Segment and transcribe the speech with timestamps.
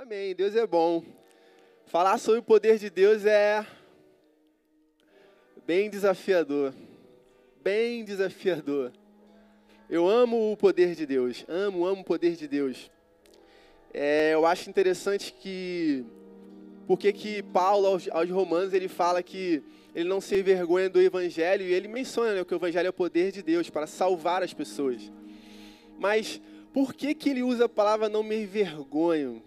[0.00, 0.32] Amém.
[0.32, 1.02] Deus é bom.
[1.86, 3.66] Falar sobre o poder de Deus é
[5.66, 6.72] bem desafiador.
[7.64, 8.92] Bem desafiador.
[9.90, 11.44] Eu amo o poder de Deus.
[11.48, 12.88] Amo, amo o poder de Deus.
[13.92, 16.06] É, eu acho interessante que
[16.86, 19.64] porque que Paulo aos, aos, Romanos ele fala que
[19.96, 22.92] ele não se envergonha do Evangelho e ele menciona né, que o Evangelho é o
[22.92, 25.10] poder de Deus para salvar as pessoas.
[25.98, 26.40] Mas
[26.72, 29.42] por que que ele usa a palavra não me envergonho?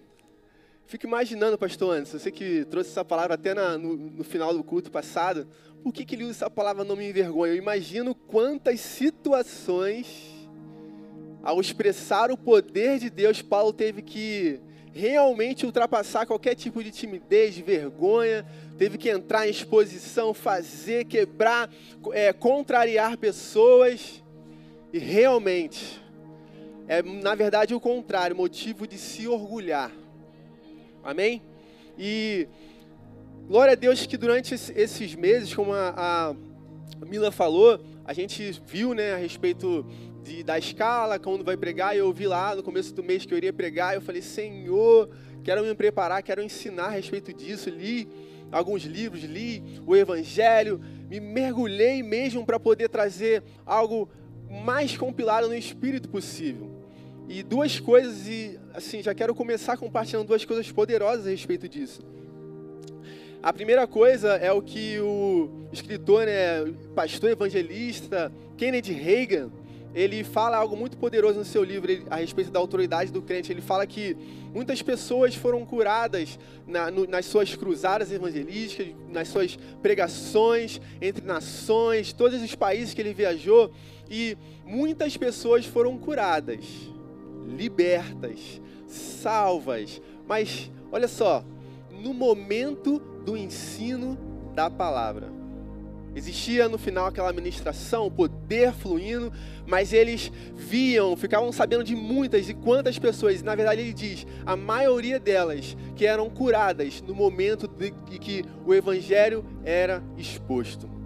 [0.92, 4.61] Fico imaginando, pastor Anderson, você que trouxe essa palavra até na, no, no, final do
[4.61, 5.48] culto passado,
[5.82, 7.54] por que, que ele usa essa palavra não me envergonha?
[7.54, 10.36] Eu imagino quantas situações,
[11.42, 14.60] ao expressar o poder de Deus, Paulo teve que
[14.92, 18.46] realmente ultrapassar qualquer tipo de timidez, de vergonha,
[18.78, 21.70] teve que entrar em exposição, fazer, quebrar,
[22.12, 24.21] é, contrariar pessoas,
[24.92, 26.01] e realmente,
[26.86, 30.00] é na verdade o contrário, motivo de se orgulhar
[31.04, 31.41] Amém?
[31.97, 32.47] E
[33.47, 36.36] glória a Deus que durante esses meses, como a,
[37.02, 39.84] a Mila falou, a gente viu né, a respeito
[40.23, 43.38] de, da escala, quando vai pregar, eu vi lá no começo do mês que eu
[43.38, 45.09] iria pregar, eu falei, Senhor,
[45.44, 48.08] quero me preparar, quero ensinar a respeito disso, li
[48.52, 54.08] alguns livros, li o Evangelho, me mergulhei mesmo para poder trazer algo
[54.64, 56.70] mais compilado no Espírito possível.
[57.28, 62.02] E duas coisas, e assim, já quero começar compartilhando duas coisas poderosas a respeito disso.
[63.44, 69.49] A primeira coisa é o que o escritor, né, pastor evangelista Kennedy Reagan,
[69.94, 73.52] ele fala algo muito poderoso no seu livro a respeito da autoridade do crente.
[73.52, 74.16] Ele fala que
[74.53, 82.14] muitas pessoas foram curadas na, no, nas suas cruzadas evangelísticas, nas suas pregações entre nações,
[82.14, 83.72] todos os países que ele viajou,
[84.09, 86.64] e muitas pessoas foram curadas
[87.47, 90.02] libertas, salvas.
[90.28, 91.44] Mas olha só,
[91.92, 94.17] no momento do ensino
[94.53, 95.42] da palavra.
[96.14, 99.32] Existia no final aquela ministração, o poder fluindo,
[99.66, 104.27] mas eles viam, ficavam sabendo de muitas e quantas pessoas, e na verdade ele diz,
[104.45, 111.01] a maioria delas que eram curadas no momento de que o evangelho era exposto.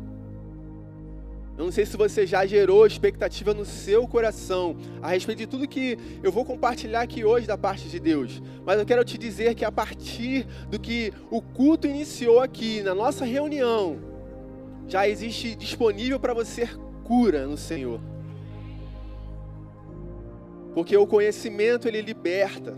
[1.58, 5.68] Eu não sei se você já gerou expectativa no seu coração a respeito de tudo
[5.68, 8.42] que eu vou compartilhar aqui hoje da parte de Deus.
[8.66, 12.94] Mas eu quero te dizer que a partir do que o culto iniciou aqui, na
[12.94, 13.98] nossa reunião,
[14.86, 16.68] já existe disponível para você
[17.06, 18.02] cura no Senhor.
[20.74, 22.78] Porque o conhecimento ele liberta.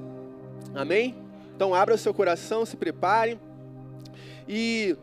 [0.75, 1.15] Amém?
[1.55, 3.39] Então abra o seu coração, se prepare.
[4.47, 4.95] E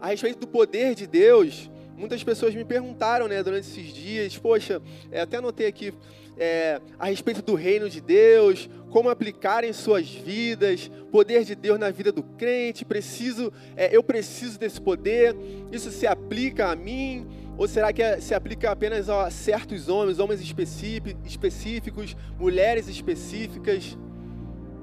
[0.00, 1.70] a respeito do poder de Deus,
[2.02, 4.82] muitas pessoas me perguntaram, né, durante esses dias, poxa,
[5.12, 5.94] é, até anotei aqui,
[6.36, 11.78] é, a respeito do reino de Deus, como aplicar em suas vidas, poder de Deus
[11.78, 15.36] na vida do crente, preciso, é, eu preciso desse poder,
[15.70, 17.24] isso se aplica a mim,
[17.56, 23.96] ou será que é, se aplica apenas a certos homens, homens específicos, mulheres específicas?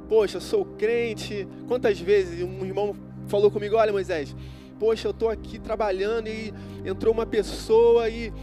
[0.08, 2.96] Poxa, sou crente, quantas vezes um irmão
[3.28, 4.34] falou comigo, olha Moisés,
[4.80, 6.54] poxa, eu estou aqui trabalhando e
[6.86, 8.34] entrou uma pessoa e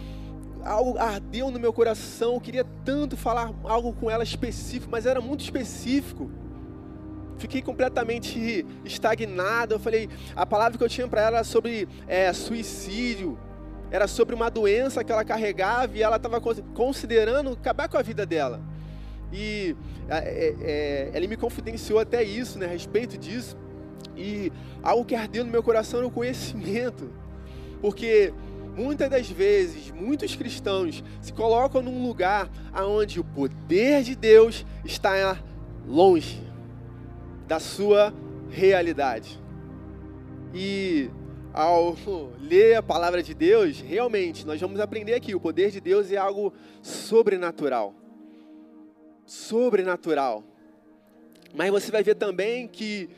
[0.62, 5.20] algo ardeu no meu coração, eu queria tanto falar algo com ela específico, mas era
[5.20, 6.30] muito específico.
[7.38, 9.74] Fiquei completamente estagnado.
[9.74, 13.38] Eu falei, a palavra que eu tinha para ela era sobre é, suicídio,
[13.90, 18.24] era sobre uma doença que ela carregava e ela estava considerando acabar com a vida
[18.26, 18.60] dela.
[19.32, 19.76] E
[20.08, 23.56] é, é, é, ele me confidenciou até isso, né, a respeito disso.
[24.16, 27.10] E algo que ardeu no meu coração era o conhecimento.
[27.80, 28.32] Porque
[28.76, 35.38] muitas das vezes, muitos cristãos se colocam num lugar onde o poder de Deus está
[35.86, 36.42] longe
[37.46, 38.12] da sua
[38.50, 39.40] realidade.
[40.54, 41.10] E
[41.52, 41.96] ao
[42.40, 46.16] ler a palavra de Deus, realmente nós vamos aprender aqui: o poder de Deus é
[46.16, 46.52] algo
[46.82, 47.94] sobrenatural.
[49.24, 50.44] Sobrenatural.
[51.54, 53.08] Mas você vai ver também que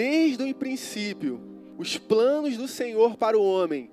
[0.00, 1.38] desde o princípio,
[1.76, 3.90] os planos do Senhor para o homem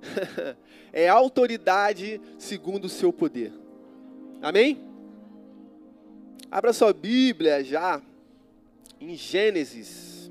[0.90, 3.52] é autoridade segundo o seu poder.
[4.40, 4.80] Amém?
[6.50, 8.00] Abra sua Bíblia já
[8.98, 10.30] em Gênesis.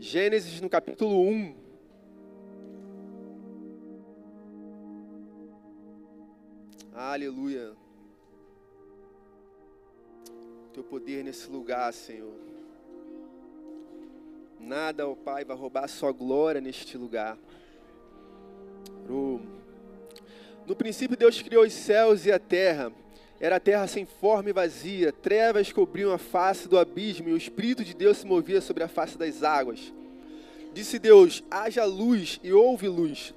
[0.00, 1.54] Gênesis no capítulo 1.
[6.92, 7.79] Aleluia
[10.72, 12.34] teu poder nesse lugar, Senhor.
[14.58, 17.36] Nada, ó Pai, vai roubar a sua glória neste lugar.
[20.66, 22.92] No princípio, Deus criou os céus e a terra,
[23.40, 27.36] era a terra sem forma e vazia, trevas cobriam a face do abismo e o
[27.36, 29.92] Espírito de Deus se movia sobre a face das águas.
[30.72, 33.34] Disse Deus: haja luz e houve luz.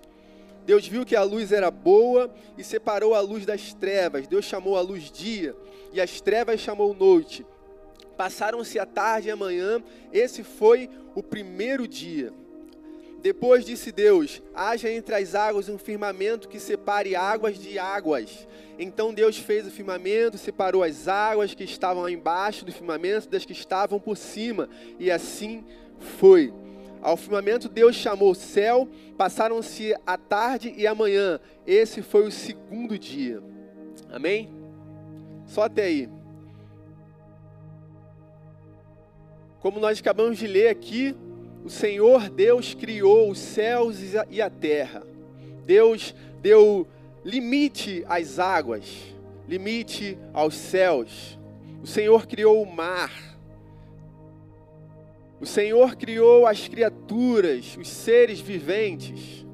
[0.66, 4.28] Deus viu que a luz era boa e separou a luz das trevas.
[4.28, 5.56] Deus chamou a luz dia
[5.92, 7.46] e as trevas chamou noite.
[8.18, 12.32] Passaram-se a tarde e a manhã, esse foi o primeiro dia.
[13.22, 18.48] Depois disse Deus: haja entre as águas um firmamento que separe águas de águas.
[18.78, 23.54] Então Deus fez o firmamento, separou as águas que estavam embaixo do firmamento das que
[23.54, 24.68] estavam por cima,
[25.00, 25.64] e assim
[26.20, 26.54] foi.
[27.04, 31.38] Ao firmamento Deus chamou o céu, passaram-se a tarde e a manhã.
[31.68, 33.44] Esse foi o segundo dia.
[34.10, 34.50] Amém?
[35.46, 36.10] Só até aí.
[39.60, 41.14] Como nós acabamos de ler aqui,
[41.66, 43.98] o Senhor Deus criou os céus
[44.30, 45.04] e a terra.
[45.66, 46.88] Deus deu
[47.26, 49.14] limite às águas,
[49.46, 51.38] limite aos céus.
[51.82, 53.33] O Senhor criou o mar.
[55.44, 59.46] O Senhor criou as criaturas, os seres viventes.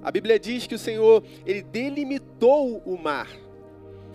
[0.00, 3.28] A Bíblia diz que o Senhor, ele delimitou o mar.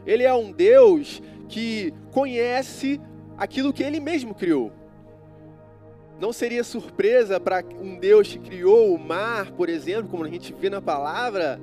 [0.05, 3.01] Ele é um Deus que conhece
[3.37, 4.71] aquilo que ele mesmo criou.
[6.21, 10.53] Não seria surpresa para um Deus que criou o mar, por exemplo, como a gente
[10.53, 11.59] vê na palavra,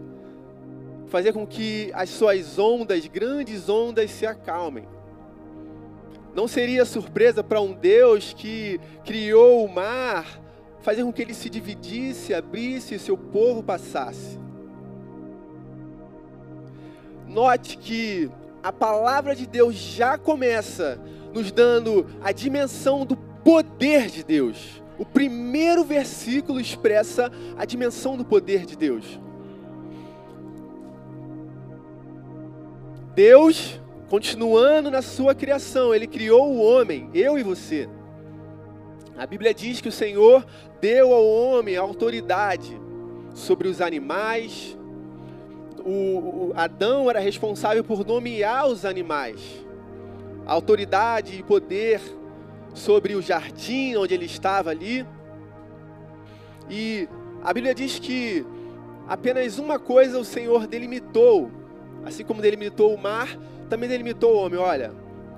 [1.06, 4.86] fazer com que as suas ondas, grandes ondas, se acalmem.
[6.34, 10.40] Não seria surpresa para um Deus que criou o mar,
[10.80, 14.38] fazer com que ele se dividisse, abrisse e seu povo passasse.
[17.26, 18.30] Note que
[18.62, 21.00] a palavra de Deus já começa
[21.32, 24.82] nos dando a dimensão do poder de Deus.
[24.98, 29.20] O primeiro versículo expressa a dimensão do poder de Deus.
[33.14, 33.80] Deus,
[34.14, 37.88] continuando na sua criação, ele criou o homem, eu e você.
[39.18, 40.46] A Bíblia diz que o Senhor
[40.80, 42.80] deu ao homem a autoridade
[43.34, 44.78] sobre os animais.
[45.84, 49.40] O, o Adão era responsável por nomear os animais.
[50.46, 52.00] A autoridade e poder
[52.72, 55.04] sobre o jardim onde ele estava ali.
[56.70, 57.08] E
[57.42, 58.46] a Bíblia diz que
[59.08, 61.50] apenas uma coisa o Senhor delimitou,
[62.04, 63.36] assim como delimitou o mar,
[63.74, 64.58] também delimitou o homem.
[64.60, 64.92] Olha,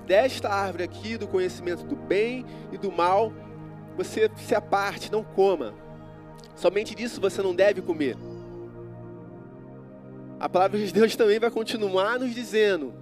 [0.06, 3.32] desta árvore aqui do conhecimento do bem e do mal,
[3.96, 5.74] você se aparte, não coma.
[6.54, 8.14] Somente disso você não deve comer.
[10.38, 12.92] A palavra de Deus também vai continuar nos dizendo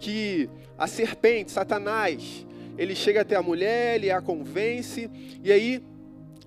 [0.00, 2.44] que a serpente, Satanás,
[2.76, 5.08] ele chega até a mulher, ele a convence,
[5.44, 5.80] e aí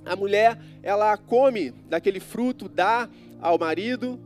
[0.04, 3.08] a mulher, ela come daquele fruto, dá
[3.42, 4.20] ao marido,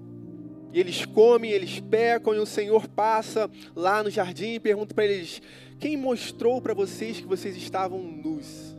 [0.74, 5.06] e eles comem, eles pecam, e o Senhor passa lá no jardim e pergunta para
[5.06, 5.42] eles:
[5.80, 8.75] Quem mostrou para vocês que vocês estavam nus?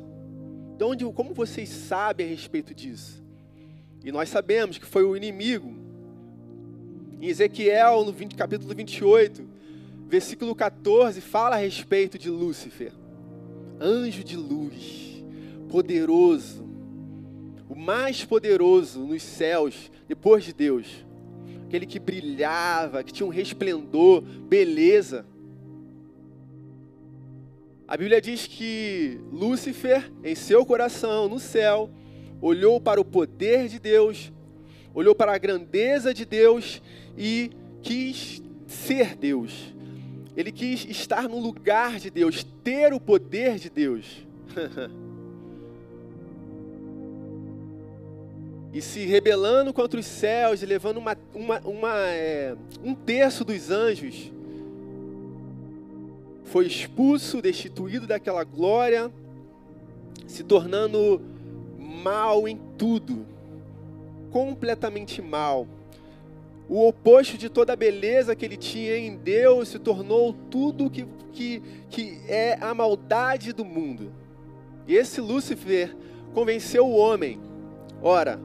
[0.77, 3.23] De onde, como vocês sabem a respeito disso?
[4.05, 5.75] E nós sabemos que foi o inimigo.
[7.21, 9.47] Em Ezequiel, no 20, capítulo 28,
[10.09, 12.93] versículo 14, fala a respeito de Lúcifer
[13.81, 15.25] anjo de luz,
[15.71, 16.69] poderoso,
[17.69, 20.87] o mais poderoso nos céus, depois de Deus,
[21.71, 25.25] aquele que brilhava, que tinha um resplendor, beleza.
[27.87, 31.89] A Bíblia diz que Lúcifer, em seu coração, no céu,
[32.43, 34.33] olhou para o poder de Deus,
[34.93, 36.83] olhou para a grandeza de Deus
[37.17, 37.53] e
[37.83, 39.73] quis ser Deus.
[40.37, 44.27] Ele quis estar no lugar de Deus, ter o poder de Deus.
[48.73, 54.33] e se rebelando contra os céus, levando uma, uma, uma é, um terço dos anjos,
[56.45, 59.11] foi expulso, destituído daquela glória,
[60.27, 61.21] se tornando
[61.79, 63.27] mal em tudo,
[64.31, 65.67] completamente mal
[66.71, 71.05] o oposto de toda a beleza que ele tinha em Deus se tornou tudo que,
[71.33, 71.61] que,
[71.91, 74.13] que é a maldade do mundo.
[74.87, 75.93] E esse Lúcifer
[76.33, 77.41] convenceu o homem.
[78.01, 78.39] Ora,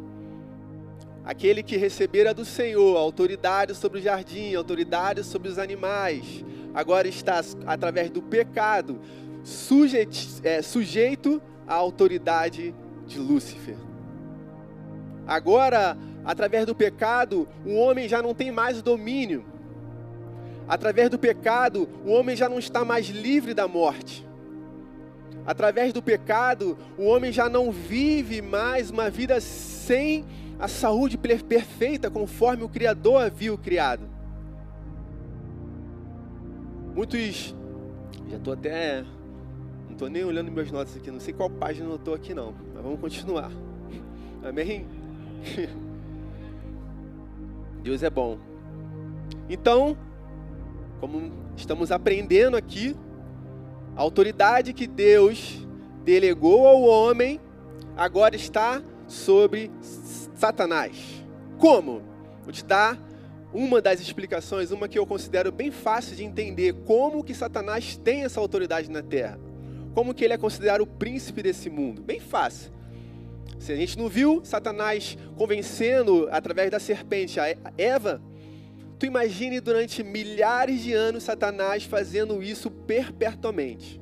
[1.25, 7.41] aquele que recebera do Senhor autoridade sobre o jardim, autoridade sobre os animais, agora está,
[7.65, 9.01] através do pecado,
[9.43, 12.75] sujeito, é, sujeito à autoridade
[13.07, 13.75] de Lúcifer.
[15.25, 19.43] Agora, através do pecado, o homem já não tem mais domínio.
[20.67, 24.25] Através do pecado, o homem já não está mais livre da morte.
[25.43, 30.25] Através do pecado, o homem já não vive mais uma vida sem
[30.59, 34.03] a saúde perfeita, conforme o Criador havia o criado.
[36.95, 37.53] Muitos.
[38.29, 39.01] Já estou até.
[39.85, 42.53] Não estou nem olhando meus notas aqui, não sei qual página eu estou aqui não,
[42.73, 43.51] mas vamos continuar.
[44.43, 44.85] Amém?
[47.83, 48.37] Deus é bom.
[49.49, 49.97] Então,
[50.99, 52.95] como estamos aprendendo aqui,
[53.95, 55.65] a autoridade que Deus
[56.03, 57.39] delegou ao homem
[57.95, 59.71] agora está sobre
[60.35, 60.95] Satanás.
[61.57, 62.01] Como?
[62.43, 62.99] Vou te dar
[63.53, 68.23] uma das explicações, uma que eu considero bem fácil de entender como que Satanás tem
[68.23, 69.39] essa autoridade na terra.
[69.93, 72.01] Como que ele é considerado o príncipe desse mundo.
[72.01, 72.71] Bem fácil.
[73.57, 78.21] Se a gente não viu Satanás convencendo através da serpente a Eva,
[78.99, 84.01] tu imagine durante milhares de anos Satanás fazendo isso perpetuamente.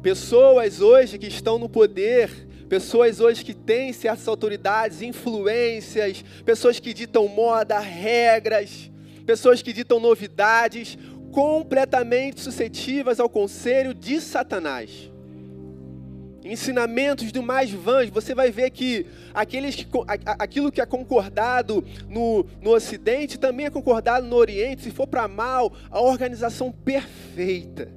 [0.00, 2.30] Pessoas hoje que estão no poder,
[2.70, 8.88] pessoas hoje que têm certas autoridades, influências, pessoas que ditam moda, regras,
[9.26, 10.96] pessoas que ditam novidades,
[11.32, 15.10] completamente suscetíveis ao conselho de Satanás
[16.42, 19.86] ensinamentos do mais vãs, você vai ver que, aqueles que
[20.38, 24.82] aquilo que é concordado no, no Ocidente também é concordado no Oriente.
[24.82, 27.92] Se for para mal, a organização perfeita.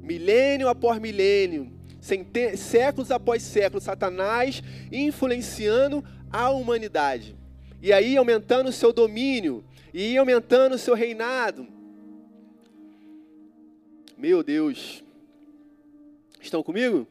[0.00, 7.36] Milênio após milênio, séculos após séculos, Satanás influenciando a humanidade.
[7.82, 11.66] E aí aumentando o seu domínio, e aumentando o seu reinado.
[14.16, 15.02] Meu Deus.
[16.40, 17.06] Estão comigo?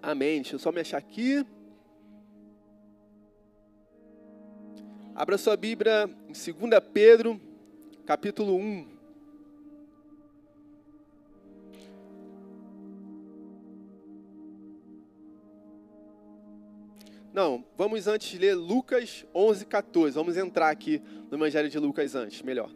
[0.00, 0.42] Amém.
[0.42, 1.44] Deixa eu só me achar aqui.
[5.14, 7.40] Abra sua Bíblia em 2 Pedro,
[8.06, 8.91] capítulo 1.
[17.32, 20.14] Não, vamos antes ler Lucas 11, 14.
[20.14, 22.70] Vamos entrar aqui no Evangelho de Lucas antes, melhor.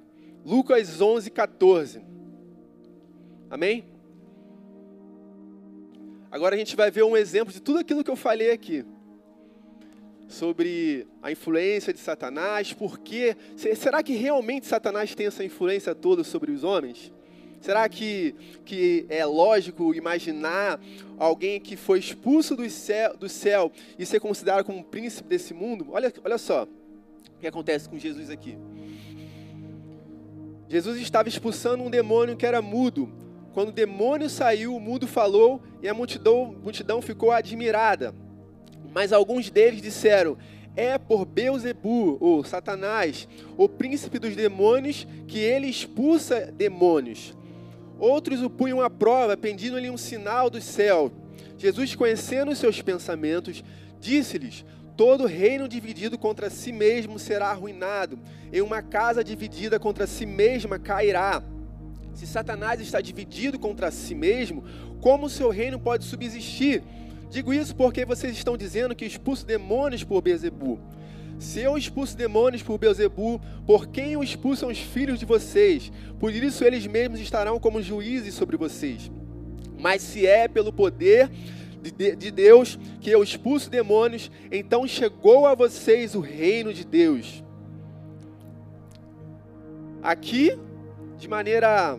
[0.44, 2.00] Lucas 11, 14.
[3.50, 3.84] Amém?
[6.30, 8.84] Agora a gente vai ver um exemplo de tudo aquilo que eu falei aqui.
[10.26, 13.36] Sobre a influência de Satanás, porque
[13.76, 17.12] será que realmente Satanás tem essa influência toda sobre os homens?
[17.60, 18.34] Será que,
[18.64, 20.80] que é lógico imaginar
[21.18, 25.52] alguém que foi expulso do céu, do céu e ser considerado como um príncipe desse
[25.52, 25.86] mundo?
[25.90, 28.56] Olha, olha só o que acontece com Jesus aqui.
[30.68, 33.12] Jesus estava expulsando um demônio que era mudo,
[33.56, 38.14] quando o demônio saiu, o mundo falou e a multidão, multidão ficou admirada.
[38.92, 40.36] Mas alguns deles disseram:
[40.76, 47.34] É por Beuzebu, ou Satanás, o príncipe dos demônios, que ele expulsa demônios.
[47.98, 51.10] Outros o punham à prova, pedindo-lhe um sinal do céu.
[51.58, 53.64] Jesus, conhecendo os seus pensamentos,
[53.98, 54.64] disse-lhes:
[54.96, 58.18] Todo reino dividido contra si mesmo será arruinado,
[58.52, 61.42] e uma casa dividida contra si mesma cairá.
[62.14, 64.64] Se Satanás está dividido contra si mesmo,
[65.00, 66.82] como o seu reino pode subsistir?
[67.30, 70.78] Digo isso porque vocês estão dizendo que expulso demônios por Bezebu.
[71.38, 75.93] Se eu expulso demônios por Beuzebu, por quem o expulsam os filhos de vocês?
[76.19, 79.11] Por isso eles mesmos estarão como juízes sobre vocês.
[79.78, 81.31] Mas se é pelo poder
[81.83, 87.45] de Deus que eu expulso demônios, então chegou a vocês o reino de Deus.
[90.02, 90.59] Aqui
[91.19, 91.99] de maneira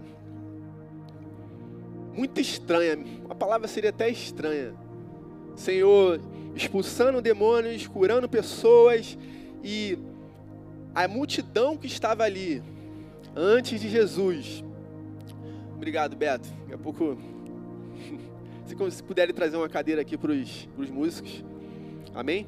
[2.13, 2.97] muito estranha.
[3.29, 4.73] A palavra seria até estranha.
[5.55, 6.19] Senhor,
[6.57, 9.17] expulsando demônios, curando pessoas
[9.63, 9.97] e
[10.93, 12.61] a multidão que estava ali
[13.35, 14.63] antes de Jesus.
[15.75, 16.49] Obrigado, Beto.
[16.61, 17.17] Daqui a pouco,
[18.91, 21.43] se puderem trazer uma cadeira aqui para os músicos.
[22.15, 22.47] Amém?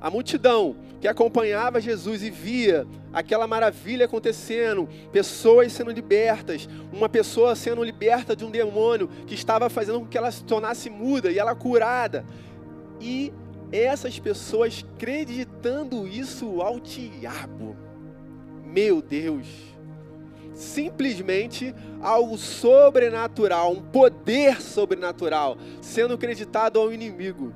[0.00, 7.56] A multidão que acompanhava Jesus e via aquela maravilha acontecendo, pessoas sendo libertas, uma pessoa
[7.56, 11.38] sendo liberta de um demônio que estava fazendo com que ela se tornasse muda e
[11.38, 12.24] ela curada.
[13.00, 13.32] E
[13.72, 17.76] essas pessoas acreditando isso ao diabo.
[18.64, 19.46] Meu Deus!
[20.52, 27.52] Simplesmente algo sobrenatural, um poder sobrenatural sendo acreditado ao inimigo.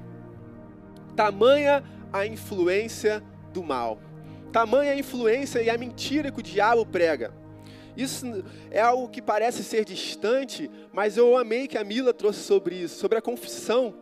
[1.15, 3.23] Tamanha a influência
[3.53, 3.99] do mal.
[4.53, 7.35] Tamanha a influência e a mentira que o diabo prega.
[7.97, 12.77] Isso é algo que parece ser distante, mas eu amei que a Mila trouxe sobre
[12.77, 13.95] isso, sobre a confissão.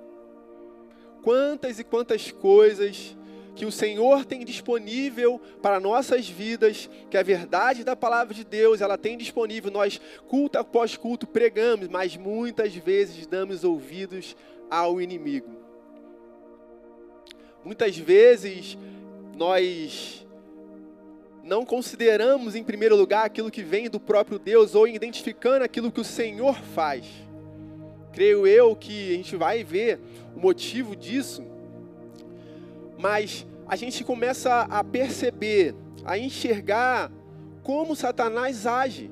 [1.22, 3.16] Quantas e quantas coisas
[3.54, 8.80] que o Senhor tem disponível para nossas vidas, que a verdade da palavra de Deus,
[8.80, 14.34] ela tem disponível, nós culto após culto pregamos, mas muitas vezes damos ouvidos
[14.70, 15.50] ao inimigo.
[17.64, 18.76] Muitas vezes
[19.36, 20.26] nós
[21.44, 26.00] não consideramos em primeiro lugar aquilo que vem do próprio Deus ou identificando aquilo que
[26.00, 27.04] o Senhor faz.
[28.12, 29.98] Creio eu que a gente vai ver
[30.36, 31.42] o motivo disso,
[32.98, 37.10] mas a gente começa a perceber, a enxergar
[37.62, 39.10] como Satanás age.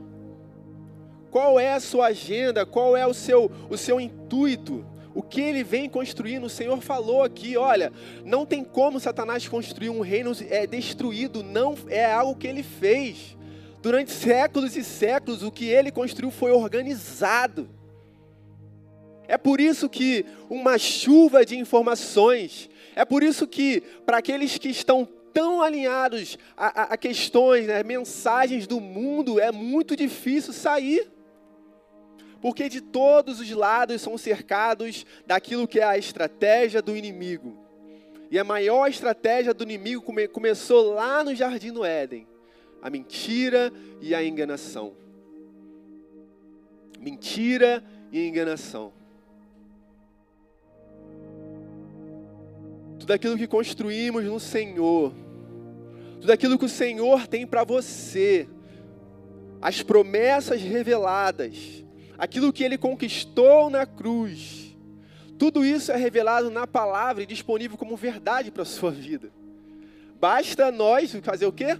[1.31, 2.67] Qual é a sua agenda?
[2.67, 4.85] Qual é o seu, o seu intuito?
[5.15, 6.45] O que ele vem construindo?
[6.45, 7.93] O Senhor falou aqui: olha,
[8.25, 13.37] não tem como Satanás construir um reino é, destruído, não é algo que ele fez.
[13.81, 17.69] Durante séculos e séculos, o que ele construiu foi organizado.
[19.31, 24.69] É por isso que uma chuva de informações, é por isso que, para aqueles que
[24.69, 31.09] estão tão alinhados a, a, a questões, né, mensagens do mundo, é muito difícil sair
[32.41, 37.57] porque de todos os lados são cercados daquilo que é a estratégia do inimigo.
[38.33, 42.27] E a maior estratégia do inimigo come, começou lá no jardim do Éden:
[42.83, 44.97] a mentira e a enganação.
[46.99, 48.99] Mentira e enganação.
[53.01, 55.13] Tudo aquilo que construímos no Senhor,
[56.21, 58.47] tudo aquilo que o Senhor tem para você,
[59.61, 61.83] as promessas reveladas,
[62.19, 64.77] aquilo que ele conquistou na cruz.
[65.39, 69.33] Tudo isso é revelado na palavra e disponível como verdade para a sua vida.
[70.21, 71.79] Basta nós fazer o quê?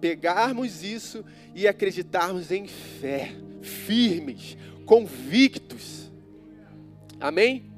[0.00, 1.22] Pegarmos isso
[1.54, 6.10] e acreditarmos em fé, firmes, convictos.
[7.20, 7.75] Amém?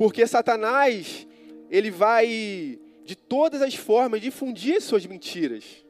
[0.00, 1.26] Porque Satanás,
[1.70, 5.84] ele vai de todas as formas difundir suas mentiras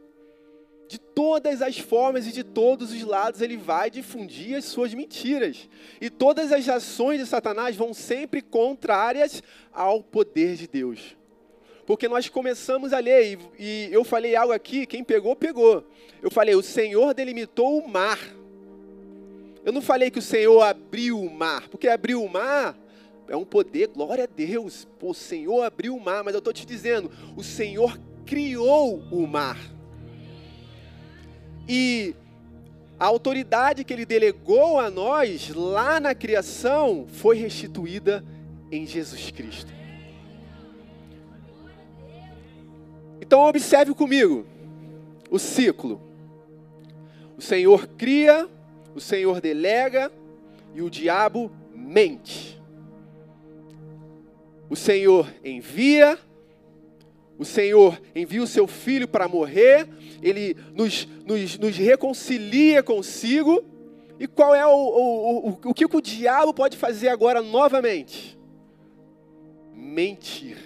[0.89, 5.69] de todas as formas e de todos os lados ele vai difundir as suas mentiras.
[6.01, 9.41] E todas as ações de Satanás vão sempre contrárias
[9.73, 11.17] ao poder de Deus.
[11.87, 15.87] Porque nós começamos a ler, e, eu falei algo aqui, quem pegou, pegou.
[16.21, 18.19] Eu falei, o Senhor delimitou o mar.
[19.65, 22.77] Eu não falei que o Senhor abriu o mar, porque abriu o mar
[23.31, 24.89] é um poder, glória a Deus.
[24.99, 29.25] Pô, o Senhor abriu o mar, mas eu estou te dizendo, o Senhor criou o
[29.25, 29.57] mar.
[31.69, 32.17] E
[32.99, 38.25] a autoridade que ele delegou a nós lá na criação foi restituída
[38.69, 39.73] em Jesus Cristo.
[43.21, 44.45] Então observe comigo
[45.31, 46.03] o ciclo.
[47.39, 48.49] O Senhor cria,
[48.93, 50.11] o Senhor delega
[50.75, 52.60] e o diabo mente.
[54.71, 56.17] O Senhor envia,
[57.37, 59.89] o Senhor envia o seu filho para morrer,
[60.23, 63.65] ele nos, nos, nos, reconcilia consigo.
[64.21, 68.39] E qual é o, o, o, o que o diabo pode fazer agora novamente?
[69.75, 70.57] Mentir.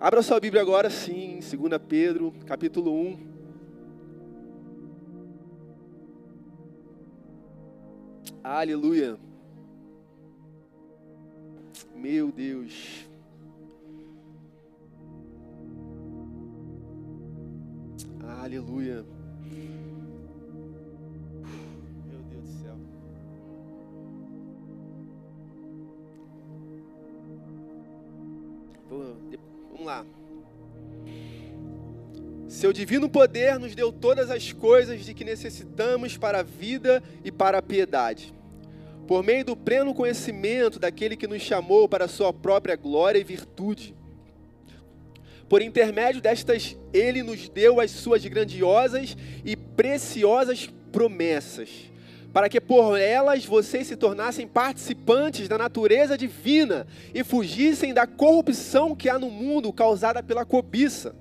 [0.00, 3.18] Abra sua Bíblia agora sim, 2 Pedro, capítulo 1.
[8.42, 9.27] Aleluia.
[11.98, 13.04] Meu Deus.
[18.40, 19.04] Aleluia.
[22.06, 22.76] Meu Deus do céu.
[28.88, 30.06] Vamos lá.
[32.46, 37.32] Seu divino poder nos deu todas as coisas de que necessitamos para a vida e
[37.32, 38.37] para a piedade.
[39.08, 43.24] Por meio do pleno conhecimento daquele que nos chamou para a sua própria glória e
[43.24, 43.98] virtude
[45.48, 51.90] por intermédio destas, ele nos deu as suas grandiosas e preciosas promessas,
[52.34, 58.94] para que por elas vocês se tornassem participantes da natureza divina e fugissem da corrupção
[58.94, 61.16] que há no mundo causada pela cobiça.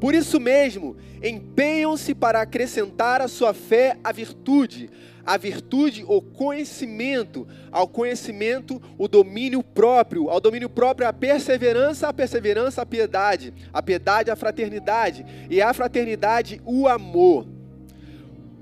[0.00, 4.88] Por isso mesmo, empenham-se para acrescentar à sua fé a virtude,
[5.26, 12.12] a virtude, o conhecimento, ao conhecimento, o domínio próprio, ao domínio próprio, a perseverança, a
[12.14, 17.46] perseverança, a piedade, a piedade, a fraternidade, e a fraternidade, o amor.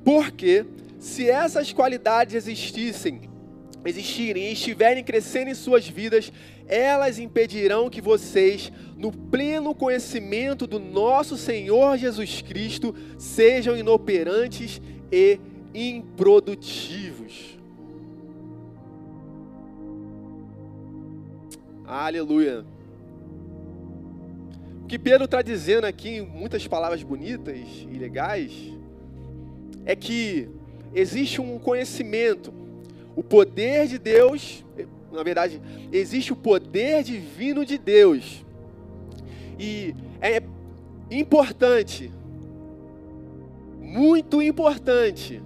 [0.05, 0.67] Porque,
[0.99, 3.21] se essas qualidades existissem,
[3.85, 6.33] existirem e estiverem crescendo em suas vidas,
[6.69, 15.41] elas impedirão que vocês, no pleno conhecimento do nosso Senhor Jesus Cristo, sejam inoperantes e
[15.75, 17.59] improdutivos.
[21.87, 22.67] Aleluia.
[24.85, 27.59] O que Pedro está dizendo aqui, em muitas palavras bonitas
[27.91, 28.53] e legais,
[29.87, 30.51] é que
[30.95, 32.53] existe um conhecimento,
[33.17, 34.65] o poder de Deus,
[35.13, 35.61] na verdade,
[35.93, 38.45] existe o poder divino de Deus,
[39.59, 40.41] E é
[41.11, 42.13] importante,
[43.81, 45.43] muito importante,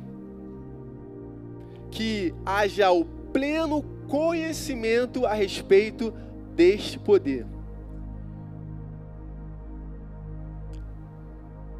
[1.90, 6.12] que haja o pleno conhecimento a respeito
[6.54, 7.46] deste poder.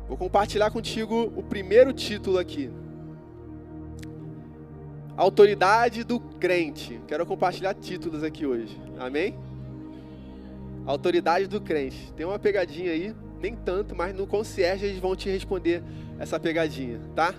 [0.08, 2.70] Vou compartilhar contigo o primeiro título aqui.
[5.22, 7.00] Autoridade do crente.
[7.06, 8.76] Quero compartilhar títulos aqui hoje.
[8.98, 9.38] Amém?
[10.84, 12.12] Autoridade do crente.
[12.16, 15.80] Tem uma pegadinha aí, nem tanto, mas no concierge eles vão te responder
[16.18, 17.32] essa pegadinha, tá?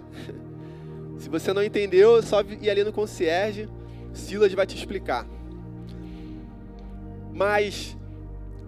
[1.20, 3.68] Se você não entendeu, é só ir ali no concierge,
[4.14, 5.28] Silas vai te explicar.
[7.34, 7.98] Mas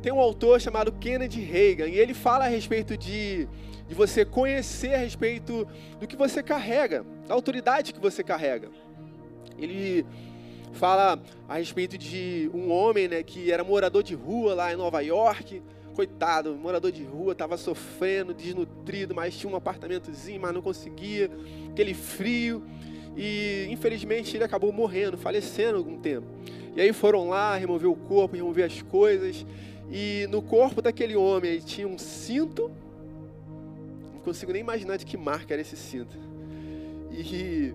[0.01, 3.47] tem um autor chamado Kennedy Reagan e ele fala a respeito de,
[3.87, 5.65] de você conhecer a respeito
[6.01, 8.69] do que você carrega, da autoridade que você carrega.
[9.57, 10.05] Ele
[10.73, 15.01] fala a respeito de um homem né, que era morador de rua lá em Nova
[15.01, 15.61] York.
[15.95, 21.31] Coitado, morador de rua, estava sofrendo, desnutrido, mas tinha um apartamentozinho, mas não conseguia,
[21.71, 22.61] aquele frio.
[23.15, 26.27] E infelizmente ele acabou morrendo, falecendo algum tempo.
[26.75, 29.45] E aí foram lá, remover o corpo, remover as coisas.
[29.89, 32.69] E no corpo daquele homem tinha um cinto.
[34.13, 36.17] Não consigo nem imaginar de que marca era esse cinto.
[37.09, 37.73] E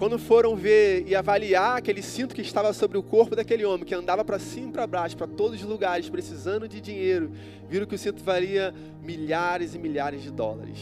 [0.00, 3.94] quando foram ver e avaliar aquele cinto que estava sobre o corpo daquele homem, que
[3.94, 7.30] andava para cima e para baixo, para todos os lugares, precisando de dinheiro,
[7.68, 10.78] viram que o cinto valia milhares e milhares de dólares.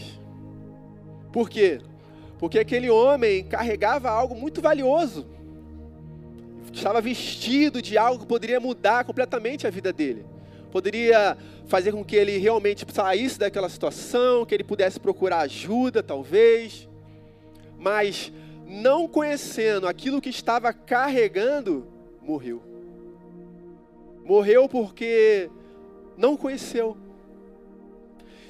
[1.33, 1.81] Por quê?
[2.37, 5.27] Porque aquele homem carregava algo muito valioso.
[6.71, 10.25] Estava vestido de algo que poderia mudar completamente a vida dele.
[10.71, 16.87] Poderia fazer com que ele realmente saísse daquela situação, que ele pudesse procurar ajuda, talvez.
[17.77, 18.31] Mas
[18.69, 21.87] não conhecendo aquilo que estava carregando,
[22.21, 22.61] morreu.
[24.23, 25.49] Morreu porque
[26.15, 26.95] não conheceu.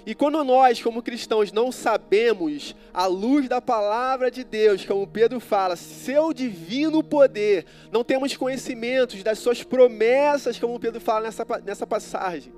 [0.05, 5.39] E quando nós, como cristãos, não sabemos a luz da palavra de Deus, como Pedro
[5.39, 11.85] fala, seu divino poder, não temos conhecimentos das suas promessas, como Pedro fala nessa, nessa
[11.87, 12.51] passagem,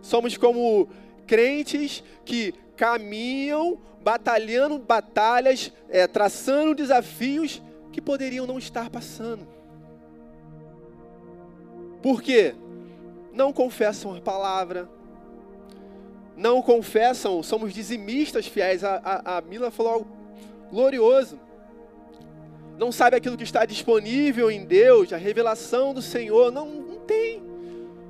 [0.00, 0.88] somos como
[1.26, 7.60] crentes que caminham batalhando batalhas, é, traçando desafios
[7.92, 9.46] que poderiam não estar passando.
[12.00, 12.54] Por quê?
[13.32, 14.88] Não confessam a palavra,
[16.36, 18.84] não confessam, somos dizimistas fiéis.
[18.84, 20.08] A, a, a Mila falou algo
[20.70, 21.38] glorioso.
[22.78, 26.52] Não sabe aquilo que está disponível em Deus, a revelação do Senhor.
[26.52, 27.42] Não, não tem.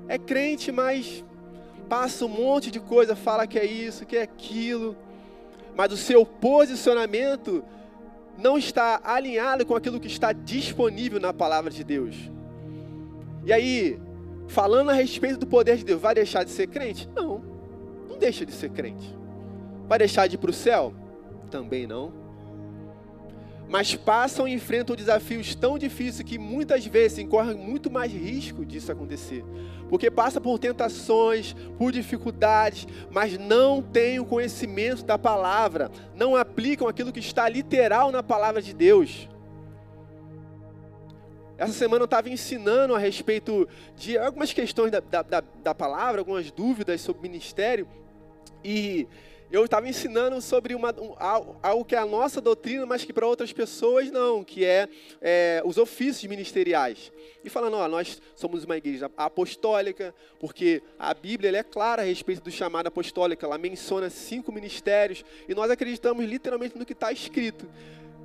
[0.07, 1.25] É crente, mas
[1.89, 4.97] passa um monte de coisa, fala que é isso, que é aquilo
[5.79, 7.63] mas o seu posicionamento
[8.37, 12.17] não está alinhado com aquilo que está disponível na palavra de Deus.
[13.45, 13.97] E aí,
[14.49, 17.09] falando a respeito do poder de Deus, vai deixar de ser crente?
[17.15, 17.41] Não,
[18.09, 19.17] não deixa de ser crente.
[19.87, 20.93] Vai deixar de ir para o céu?
[21.49, 22.13] Também não
[23.69, 28.91] mas passam e enfrentam desafios tão difíceis que muitas vezes correm muito mais risco disso
[28.91, 29.45] acontecer.
[29.91, 36.89] Porque passa por tentações, por dificuldades, mas não têm o conhecimento da palavra, não aplicam
[36.89, 39.29] aquilo que está literal na palavra de Deus.
[41.59, 46.21] Essa semana eu estava ensinando a respeito de algumas questões da, da, da, da palavra,
[46.21, 47.87] algumas dúvidas sobre ministério,
[48.65, 49.09] e
[49.51, 51.15] eu estava ensinando sobre uma, um,
[51.63, 54.89] algo que é a nossa doutrina, mas que para outras pessoas não, que é,
[55.21, 57.11] é, os ofícios ministeriais.
[57.43, 62.43] E falando, ó, nós somos uma igreja apostólica, porque a Bíblia é clara a respeito
[62.43, 67.67] do chamado apostólico, ela menciona cinco ministérios, e nós acreditamos literalmente no que está escrito.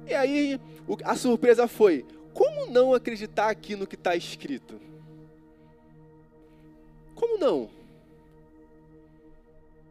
[0.06, 0.60] E aí
[1.06, 4.82] a surpresa foi, como não acreditar aqui no que está escrito?
[7.16, 7.70] Como não?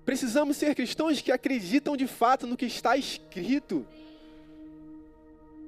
[0.05, 3.87] Precisamos ser cristãos que acreditam de fato no que está escrito.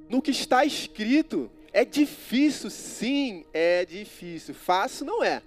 [0.09, 1.49] No que está escrito.
[1.71, 4.53] É difícil, sim, é difícil.
[4.53, 5.41] Fácil não é.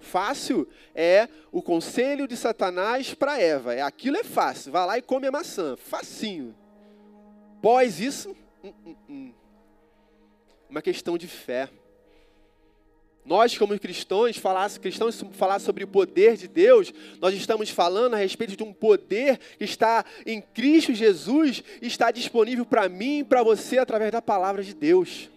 [0.00, 3.74] Fácil é o conselho de Satanás para Eva.
[3.74, 4.72] É aquilo é fácil.
[4.72, 5.76] Vai lá e come a maçã.
[5.76, 6.54] Facinho.
[7.62, 9.32] Pós isso, hum, hum, hum.
[10.68, 11.68] uma questão de fé.
[13.24, 18.18] Nós, como cristãos, falar, cristãos, falar sobre o poder de Deus, nós estamos falando a
[18.18, 23.42] respeito de um poder que está em Cristo Jesus está disponível para mim e para
[23.42, 25.30] você através da palavra de Deus.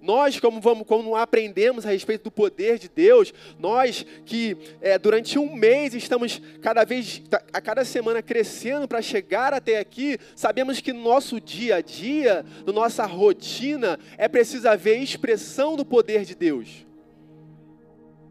[0.00, 5.38] Nós, como, vamos, como aprendemos a respeito do poder de Deus, nós que é, durante
[5.38, 7.22] um mês estamos cada vez,
[7.52, 12.44] a cada semana crescendo para chegar até aqui, sabemos que no nosso dia a dia,
[12.66, 16.91] na nossa rotina, é preciso haver expressão do poder de Deus.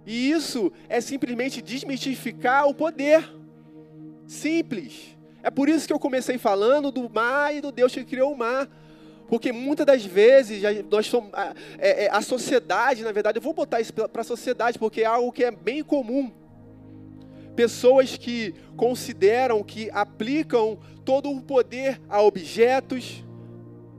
[0.06, 3.30] E isso é simplesmente desmistificar o poder.
[4.26, 5.18] Simples.
[5.44, 8.38] É por isso que eu comecei falando do mar e do Deus que criou o
[8.38, 8.70] mar.
[9.28, 13.54] Porque muitas das vezes nós somos, a, é, é, a sociedade, na verdade, eu vou
[13.54, 16.32] botar isso para a sociedade, porque é algo que é bem comum.
[17.56, 23.24] Pessoas que consideram que aplicam todo o poder a objetos,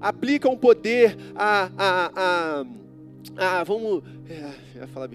[0.01, 1.71] aplicam poder a.
[1.79, 2.65] a,
[3.37, 4.03] a, a vamos.
[4.29, 5.09] É, falar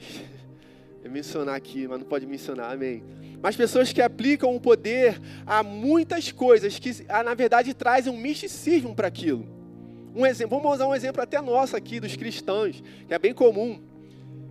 [1.04, 3.04] é mencionar aqui, mas não pode mencionar, amém.
[3.42, 8.96] Mas pessoas que aplicam o poder a muitas coisas que, na verdade, trazem um misticismo
[8.96, 9.48] para aquilo.
[10.16, 13.80] Um exemplo, vamos usar um exemplo até nosso aqui, dos cristãos, que é bem comum.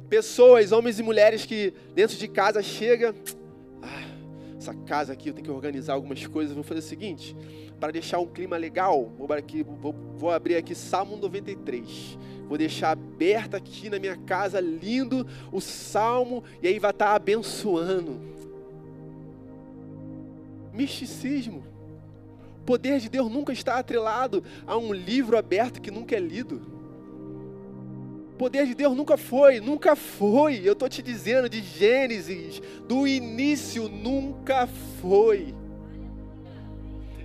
[0.09, 3.46] Pessoas, homens e mulheres que dentro de casa chega, ah,
[4.67, 7.37] essa casa aqui eu tenho que organizar algumas coisas, vou fazer o seguinte,
[7.79, 12.19] para deixar um clima legal, vou, aqui, vou, vou abrir aqui Salmo 93.
[12.49, 18.21] Vou deixar aberto aqui na minha casa, lindo, o salmo, e aí vai estar abençoando.
[20.73, 21.65] Misticismo.
[22.61, 26.76] O poder de Deus nunca está atrelado a um livro aberto que nunca é lido.
[28.39, 30.61] Poder de Deus nunca foi, nunca foi.
[30.65, 34.69] Eu estou te dizendo de Gênesis, do início nunca
[35.01, 35.55] foi.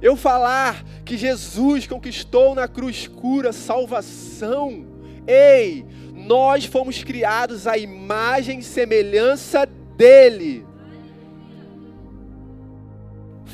[0.02, 4.92] Eu falar que Jesus conquistou na cruz cura salvação
[5.28, 10.66] Ei, nós fomos criados à imagem e semelhança dele.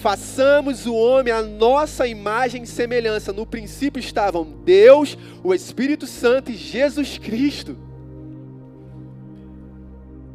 [0.01, 3.33] Façamos o homem a nossa imagem e semelhança.
[3.33, 7.75] No princípio estavam Deus, o Espírito Santo e Jesus Cristo.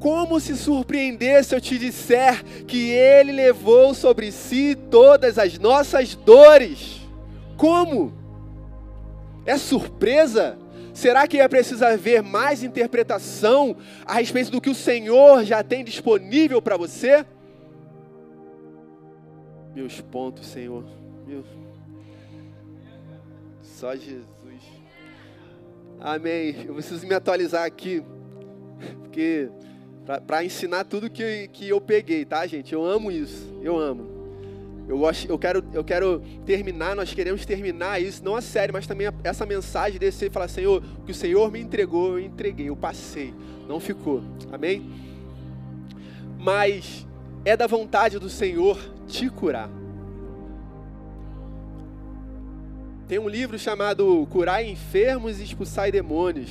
[0.01, 6.17] Como se surpreender se eu te disser que Ele levou sobre si todas as nossas
[6.17, 7.01] dores?
[7.57, 8.13] Como?
[9.47, 10.59] É surpresa?
[10.93, 15.85] Será que é preciso haver mais interpretação a respeito do que o Senhor já tem
[15.85, 17.25] disponível para você?
[19.75, 20.85] Meus pontos, Senhor.
[21.27, 21.45] Meu...
[23.63, 24.27] Só Jesus.
[26.01, 26.65] Amém.
[26.67, 28.03] Eu preciso me atualizar aqui.
[29.01, 29.51] Porque
[30.27, 32.73] para ensinar tudo que, que eu peguei, tá, gente?
[32.73, 33.57] Eu amo isso.
[33.63, 34.13] Eu amo.
[34.89, 38.87] Eu, gosto, eu, quero, eu quero terminar, nós queremos terminar isso, não a série, mas
[38.87, 42.69] também essa mensagem desse e falar, Senhor, o que o Senhor me entregou, eu entreguei,
[42.69, 43.33] eu passei,
[43.69, 44.23] não ficou.
[44.51, 44.91] Amém?
[46.37, 47.07] Mas
[47.45, 49.69] é da vontade do Senhor te curar.
[53.09, 56.51] Tem um livro chamado Curar Enfermos e Expulsar Demônios.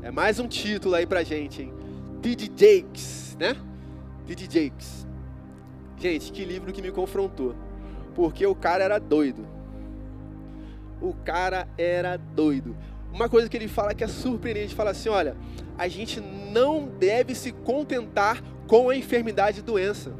[0.00, 1.72] É mais um título aí pra gente, hein?
[2.22, 2.50] T.D.
[2.56, 3.56] Jakes, né?
[4.26, 4.44] T.D.
[4.44, 5.06] Jakes.
[5.98, 7.54] Gente, que livro que me confrontou.
[8.14, 9.46] Porque o cara era doido.
[11.00, 12.76] O cara era doido.
[13.12, 15.36] Uma coisa que ele fala que é surpreendente, fala assim, olha,
[15.76, 18.42] a gente não deve se contentar
[18.72, 20.14] com a enfermidade e doença.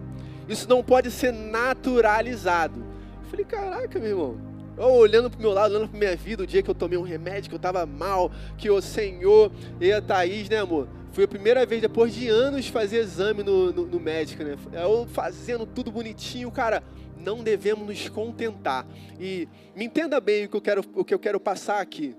[0.47, 2.85] Isso não pode ser naturalizado.
[3.25, 4.37] Eu falei, caraca, meu irmão.
[4.77, 6.99] Eu olhando para o meu lado, olhando para minha vida, o dia que eu tomei
[6.99, 10.87] um remédio, que eu estava mal, que o Senhor e a Thaís, né, amor?
[11.12, 14.59] Foi a primeira vez, depois de anos, fazer exame no, no, no médico, né?
[14.71, 16.83] Eu fazendo tudo bonitinho, cara.
[17.17, 18.87] Não devemos nos contentar.
[19.19, 22.15] E me entenda bem o que eu quero, o que eu quero passar aqui.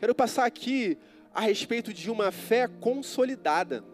[0.00, 0.98] Quero passar aqui
[1.32, 3.84] a respeito de uma fé consolidada,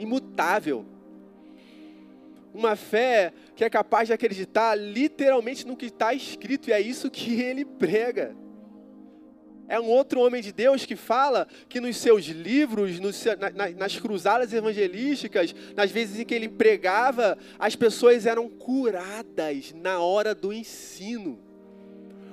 [0.00, 0.84] imutável.
[2.52, 7.10] Uma fé que é capaz de acreditar literalmente no que está escrito, e é isso
[7.10, 8.34] que ele prega.
[9.68, 14.52] É um outro homem de Deus que fala que nos seus livros, na, nas cruzadas
[14.52, 21.38] evangelísticas, nas vezes em que ele pregava, as pessoas eram curadas na hora do ensino.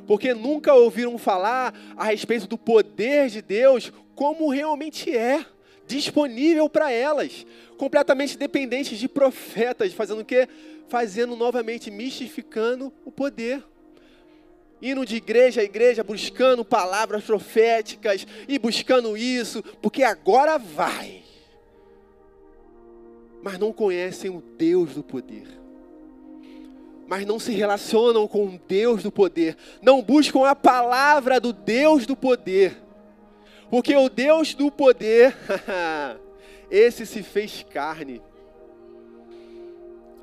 [0.08, 5.45] Porque nunca ouviram falar a respeito do poder de Deus como realmente é,
[5.88, 7.45] disponível para elas,
[7.78, 10.47] completamente dependentes de profetas, fazendo o quê?
[10.89, 13.63] Fazendo novamente, mistificando o poder
[14.82, 21.23] indo de igreja a igreja, buscando palavras proféticas e buscando isso, porque agora vai.
[23.41, 25.47] Mas não conhecem o Deus do poder.
[27.08, 29.56] Mas não se relacionam com o Deus do poder.
[29.82, 32.76] Não buscam a palavra do Deus do poder.
[33.69, 35.36] Porque o Deus do poder,
[36.71, 38.21] esse se fez carne.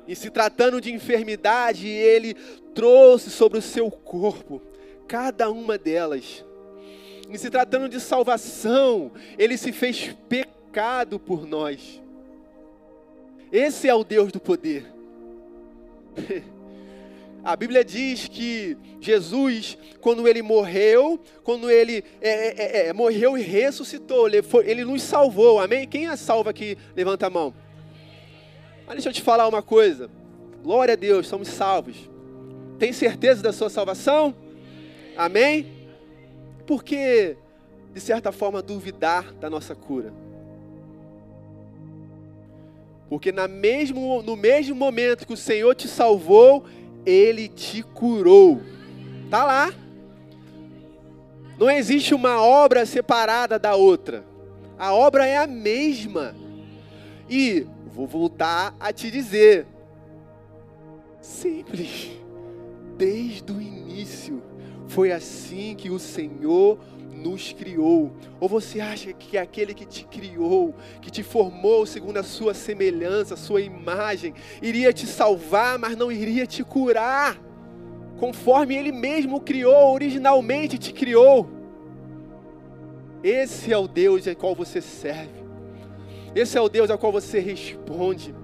[0.07, 2.33] E se tratando de enfermidade, ele
[2.73, 4.61] trouxe sobre o seu corpo
[5.07, 6.43] cada uma delas.
[7.29, 12.01] E se tratando de salvação, ele se fez pecado por nós.
[13.51, 14.85] Esse é o Deus do poder.
[17.45, 23.37] A Bíblia diz que Jesus, quando ele morreu, quando ele é, é, é, é morreu
[23.37, 25.87] e ressuscitou, ele, foi, ele nos salvou, amém?
[25.87, 26.75] Quem é salvo aqui?
[26.95, 27.53] Levanta a mão.
[28.87, 30.09] Mas deixa eu te falar uma coisa.
[30.63, 32.09] Glória a Deus, somos salvos.
[32.79, 34.33] Tem certeza da sua salvação?
[35.15, 35.67] Amém?
[36.65, 37.37] Por que,
[37.93, 40.11] de certa forma, duvidar da nossa cura?
[43.07, 46.65] Porque na mesmo, no mesmo momento que o Senhor te salvou,
[47.05, 48.61] Ele te curou.
[49.29, 49.73] Tá lá.
[51.57, 54.25] Não existe uma obra separada da outra.
[54.77, 56.35] A obra é a mesma.
[57.29, 59.65] E vou voltar a te dizer.
[61.21, 62.11] Simples.
[62.97, 64.41] Desde o início.
[64.87, 66.77] Foi assim que o Senhor
[67.25, 68.11] nos criou?
[68.39, 73.33] Ou você acha que aquele que te criou, que te formou segundo a sua semelhança,
[73.33, 77.35] a sua imagem, iria te salvar, mas não iria te curar?
[78.19, 81.49] Conforme ele mesmo criou, originalmente te criou.
[83.23, 85.43] Esse é o Deus ao qual você serve.
[86.35, 88.35] Esse é o Deus ao qual você responde.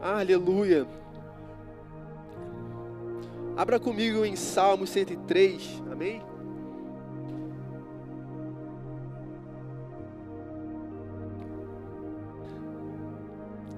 [0.00, 0.86] Aleluia.
[3.54, 6.22] Abra comigo em Salmo 103, amém?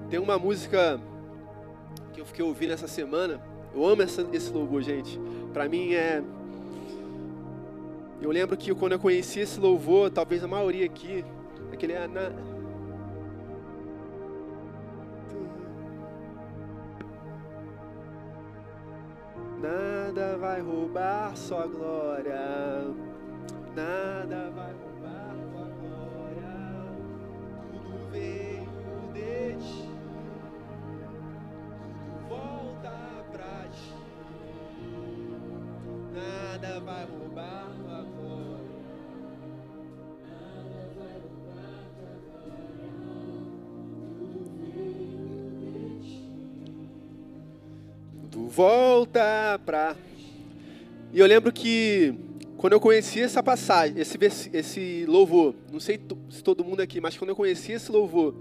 [0.09, 0.99] Tem uma música
[2.13, 3.39] que eu fiquei ouvindo essa semana.
[3.73, 5.19] Eu amo essa, esse louvor, gente.
[5.53, 6.23] Para mim é.
[8.19, 11.23] Eu lembro que quando eu conheci esse louvor, talvez a maioria aqui,
[11.71, 12.31] aquele é na...
[19.61, 22.39] Nada vai roubar sua glória.
[23.75, 24.88] Nada vai roubar
[48.59, 49.95] volta pra.
[51.13, 52.13] E eu lembro que
[52.57, 54.17] quando eu conheci essa passagem, esse,
[54.51, 55.97] esse louvor, não sei
[56.29, 58.35] se todo mundo aqui, mas quando eu conheci esse louvor,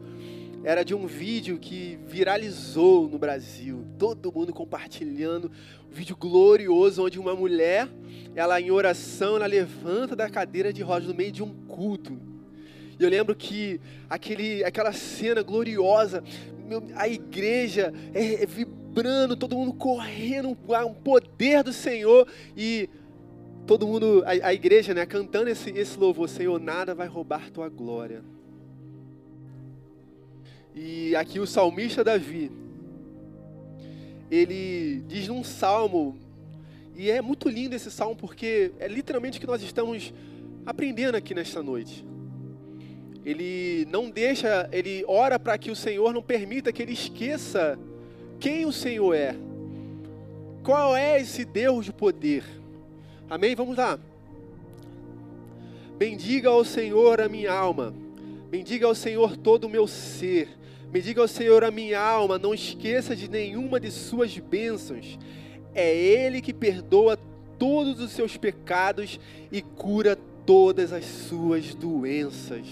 [0.64, 5.52] era de um vídeo que viralizou no Brasil, todo mundo compartilhando,
[5.88, 7.88] um vídeo glorioso onde uma mulher,
[8.34, 12.18] ela em oração, ela levanta da cadeira de rodas no meio de um culto.
[12.98, 16.24] E eu lembro que aquele, aquela cena gloriosa,
[16.96, 18.46] a igreja é, é
[18.98, 22.88] vibrando, todo mundo correndo, um poder do Senhor e
[23.64, 27.68] todo mundo, a, a igreja, né, cantando esse, esse louvor, Senhor, nada vai roubar tua
[27.68, 28.24] glória.
[30.74, 32.50] E aqui o salmista Davi,
[34.30, 36.18] ele diz num salmo,
[36.96, 40.12] e é muito lindo esse salmo porque é literalmente o que nós estamos
[40.66, 42.04] aprendendo aqui nesta noite.
[43.24, 47.78] Ele não deixa, ele ora para que o Senhor não permita que ele esqueça
[48.40, 49.34] quem o Senhor é.
[50.62, 52.44] Qual é esse Deus de poder?
[53.28, 53.54] Amém?
[53.54, 53.98] Vamos lá.
[55.98, 57.94] Bendiga ao Senhor a minha alma.
[58.50, 60.48] Bendiga ao Senhor todo o meu ser.
[60.92, 65.18] Me diga ao Senhor a minha alma, não esqueça de nenhuma de suas bênçãos.
[65.74, 67.18] É Ele que perdoa
[67.58, 69.20] todos os seus pecados
[69.52, 72.66] e cura todas as suas doenças.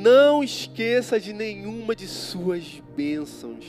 [0.00, 3.64] Não esqueça de nenhuma de suas bênçãos.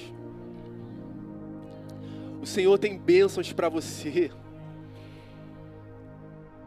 [2.42, 4.32] O Senhor tem bênçãos para você.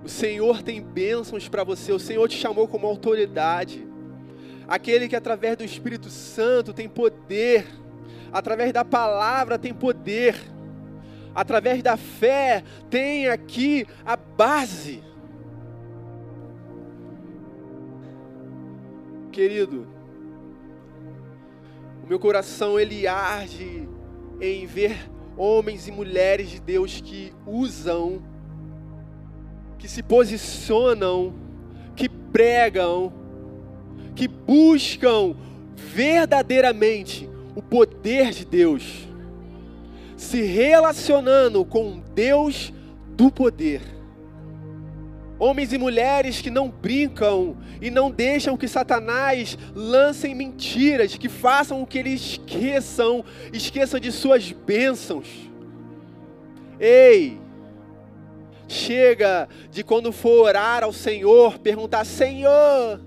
[0.05, 1.93] O Senhor tem bênçãos para você.
[1.93, 3.95] O Senhor te chamou como autoridade
[4.67, 7.67] aquele que através do Espírito Santo tem poder,
[8.33, 10.37] através da palavra tem poder,
[11.35, 15.03] através da fé tem aqui a base.
[19.35, 19.85] Querido,
[22.05, 23.89] o meu coração ele arde
[24.41, 28.23] em ver homens e mulheres de Deus que usam,
[29.77, 31.35] que se posicionam,
[31.97, 33.13] que pregam,
[34.15, 35.35] que buscam
[35.75, 39.09] verdadeiramente o poder de Deus,
[40.17, 42.73] se relacionando com Deus
[43.17, 43.83] do poder.
[45.39, 51.83] Homens e mulheres que não brincam e não deixam que Satanás lance mentiras, que façam
[51.83, 55.29] o que eles esqueçam, esqueçam de suas bênçãos.
[56.79, 57.39] Ei,
[58.69, 63.01] chega de quando for orar ao Senhor, perguntar: Senhor,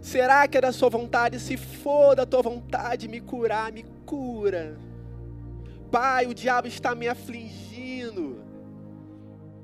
[0.00, 1.38] Será que é da sua vontade?
[1.38, 4.78] Se for da tua vontade me curar, me cura.
[5.90, 8.39] Pai, o diabo está me afligindo.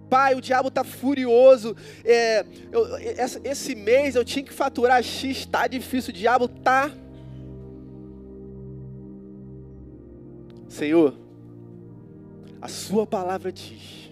[0.09, 1.77] Pai, o diabo está furioso.
[2.05, 2.87] É, eu,
[3.45, 6.91] esse mês eu tinha que faturar X, está difícil, o diabo está.
[10.69, 11.15] Senhor,
[12.61, 14.07] a Sua palavra diz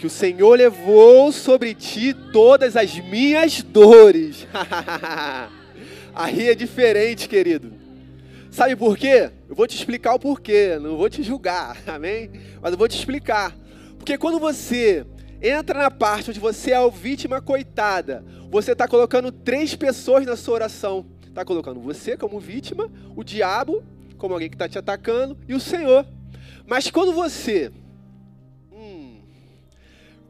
[0.00, 4.46] que o Senhor levou sobre ti todas as minhas dores.
[6.14, 7.70] Aí é diferente, querido.
[8.50, 9.30] Sabe por quê?
[9.46, 12.30] Eu vou te explicar o porquê, não vou te julgar, amém?
[12.62, 13.54] Mas eu vou te explicar.
[14.00, 15.06] Porque quando você
[15.42, 20.36] entra na parte onde você é a vítima coitada, você está colocando três pessoas na
[20.36, 21.04] sua oração.
[21.28, 23.84] Está colocando você como vítima, o diabo
[24.16, 26.06] como alguém que está te atacando e o Senhor.
[26.66, 27.70] Mas quando você
[28.72, 29.20] hum,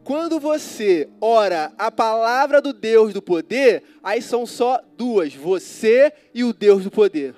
[0.02, 6.42] quando você ora a palavra do Deus do poder, aí são só duas: você e
[6.42, 7.36] o Deus do poder.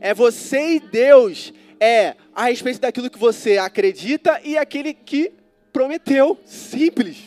[0.00, 1.52] É você e Deus.
[1.84, 5.32] É a respeito daquilo que você acredita e aquele que
[5.72, 6.38] prometeu.
[6.46, 7.20] Simples.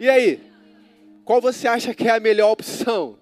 [0.00, 0.40] E aí?
[1.24, 3.16] Qual você acha que é a melhor opção?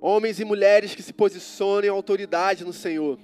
[0.00, 3.18] Homens e mulheres que se posicionem em autoridade no Senhor.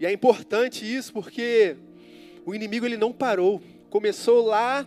[0.00, 1.76] E é importante isso porque
[2.44, 3.62] o inimigo ele não parou.
[3.88, 4.84] Começou lá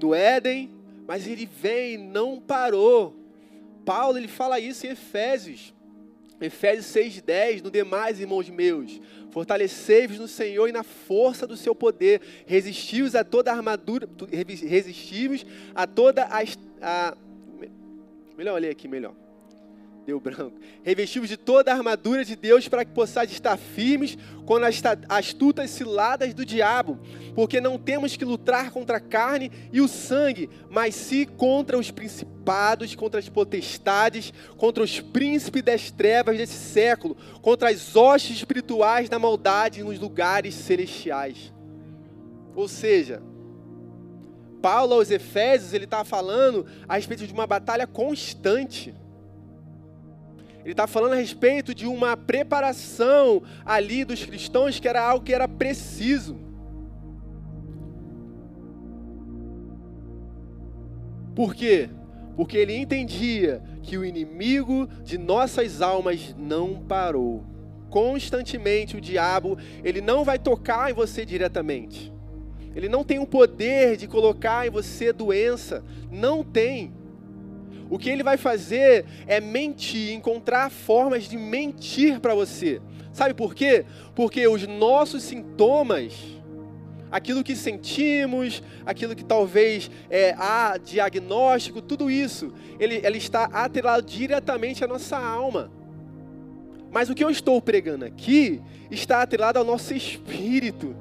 [0.00, 0.77] no Éden,
[1.08, 3.16] mas ele vem não parou.
[3.82, 5.74] Paulo ele fala isso em Efésios.
[6.38, 9.00] Efésios 6:10, no demais, irmãos meus,
[9.30, 15.44] fortalecei-vos no Senhor e na força do seu poder, resistivos a toda a armadura, resistivos
[15.74, 16.42] a toda a,
[16.82, 17.16] a
[18.36, 19.14] melhor ler aqui melhor
[20.08, 20.58] deu branco.
[20.82, 25.68] Revestivos de toda a armadura de Deus para que possais estar firmes contra as astutas
[25.68, 26.98] ciladas do diabo,
[27.34, 31.90] porque não temos que lutar contra a carne e o sangue, mas sim contra os
[31.90, 39.10] principados, contra as potestades, contra os príncipes das trevas desse século, contra as hostes espirituais
[39.10, 41.52] da maldade nos lugares celestiais.
[42.56, 43.22] Ou seja,
[44.62, 48.94] Paulo aos Efésios, ele está falando a respeito de uma batalha constante.
[50.62, 55.32] Ele está falando a respeito de uma preparação ali dos cristãos que era algo que
[55.32, 56.36] era preciso.
[61.34, 61.88] Por quê?
[62.36, 67.44] Porque ele entendia que o inimigo de nossas almas não parou.
[67.88, 72.12] Constantemente o diabo, ele não vai tocar em você diretamente.
[72.74, 76.92] Ele não tem o poder de colocar em você doença, não tem.
[77.90, 82.80] O que ele vai fazer é mentir, encontrar formas de mentir para você.
[83.12, 83.84] Sabe por quê?
[84.14, 86.14] Porque os nossos sintomas,
[87.10, 94.02] aquilo que sentimos, aquilo que talvez é, há diagnóstico, tudo isso, ele, ele está atrelado
[94.06, 95.70] diretamente à nossa alma.
[96.90, 100.94] Mas o que eu estou pregando aqui está atrelado ao nosso espírito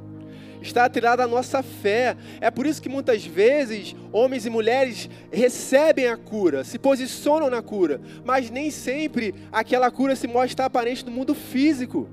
[0.62, 2.16] está atrelada à nossa fé.
[2.42, 7.62] É por isso que muitas vezes homens e mulheres recebem a cura, se posicionam na
[7.62, 12.10] cura, mas nem sempre aquela cura se mostra aparente no mundo físico.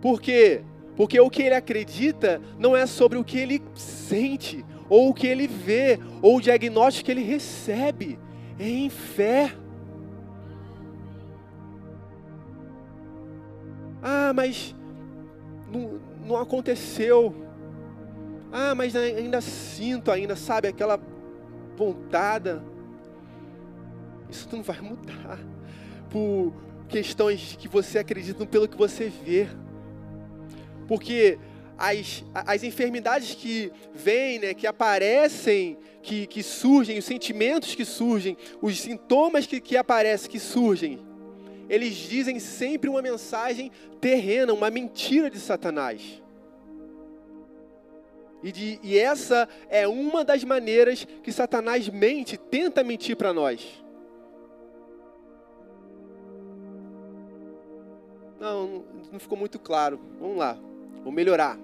[0.00, 0.62] Por quê?
[0.96, 5.26] Porque o que ele acredita não é sobre o que ele sente, ou o que
[5.26, 8.18] ele vê, ou o diagnóstico que ele recebe,
[8.58, 9.52] é em fé.
[14.02, 14.74] Ah, mas
[16.32, 17.34] não aconteceu.
[18.50, 20.98] Ah, mas ainda sinto ainda, sabe, aquela
[21.76, 22.62] pontada.
[24.30, 25.38] Isso não vai mudar
[26.10, 26.52] por
[26.88, 29.46] questões que você acredita pelo que você vê.
[30.86, 31.38] Porque
[31.78, 38.36] as, as enfermidades que vêm, né, que aparecem, que, que surgem, os sentimentos que surgem,
[38.60, 40.98] os sintomas que, que aparecem, que surgem,
[41.68, 43.70] eles dizem sempre uma mensagem
[44.00, 46.21] terrena, uma mentira de Satanás.
[48.42, 53.82] E, de, e essa é uma das maneiras que Satanás mente, tenta mentir para nós.
[58.40, 60.00] Não, não ficou muito claro.
[60.20, 60.58] Vamos lá,
[61.04, 61.56] vou melhorar.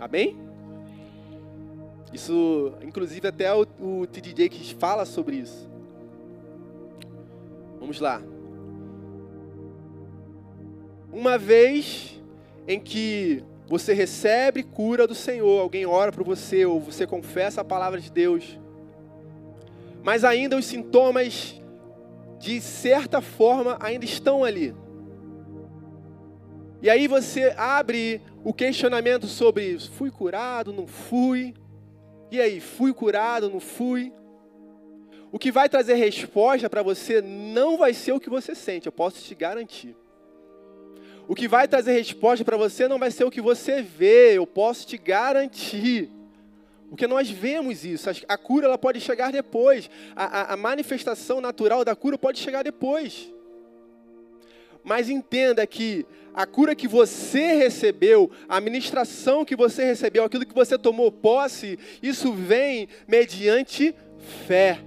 [0.00, 0.36] Amém?
[2.12, 5.70] Isso, inclusive até o, o TDJ que fala sobre isso.
[7.78, 8.20] Vamos lá.
[11.12, 12.20] Uma vez
[12.66, 17.64] em que você recebe cura do Senhor, alguém ora por você, ou você confessa a
[17.64, 18.58] palavra de Deus,
[20.02, 21.62] mas ainda os sintomas,
[22.40, 24.74] de certa forma, ainda estão ali.
[26.82, 31.54] E aí você abre o questionamento sobre fui curado, não fui.
[32.28, 34.12] E aí, fui curado, não fui?
[35.30, 38.92] O que vai trazer resposta para você não vai ser o que você sente, eu
[38.92, 39.94] posso te garantir.
[41.30, 44.44] O que vai trazer resposta para você não vai ser o que você vê, eu
[44.44, 46.10] posso te garantir.
[46.88, 48.10] Porque nós vemos isso.
[48.26, 49.88] A cura ela pode chegar depois.
[50.16, 53.32] A, a, a manifestação natural da cura pode chegar depois.
[54.82, 56.04] Mas entenda que
[56.34, 61.78] a cura que você recebeu, a ministração que você recebeu, aquilo que você tomou posse,
[62.02, 63.94] isso vem mediante
[64.48, 64.80] fé.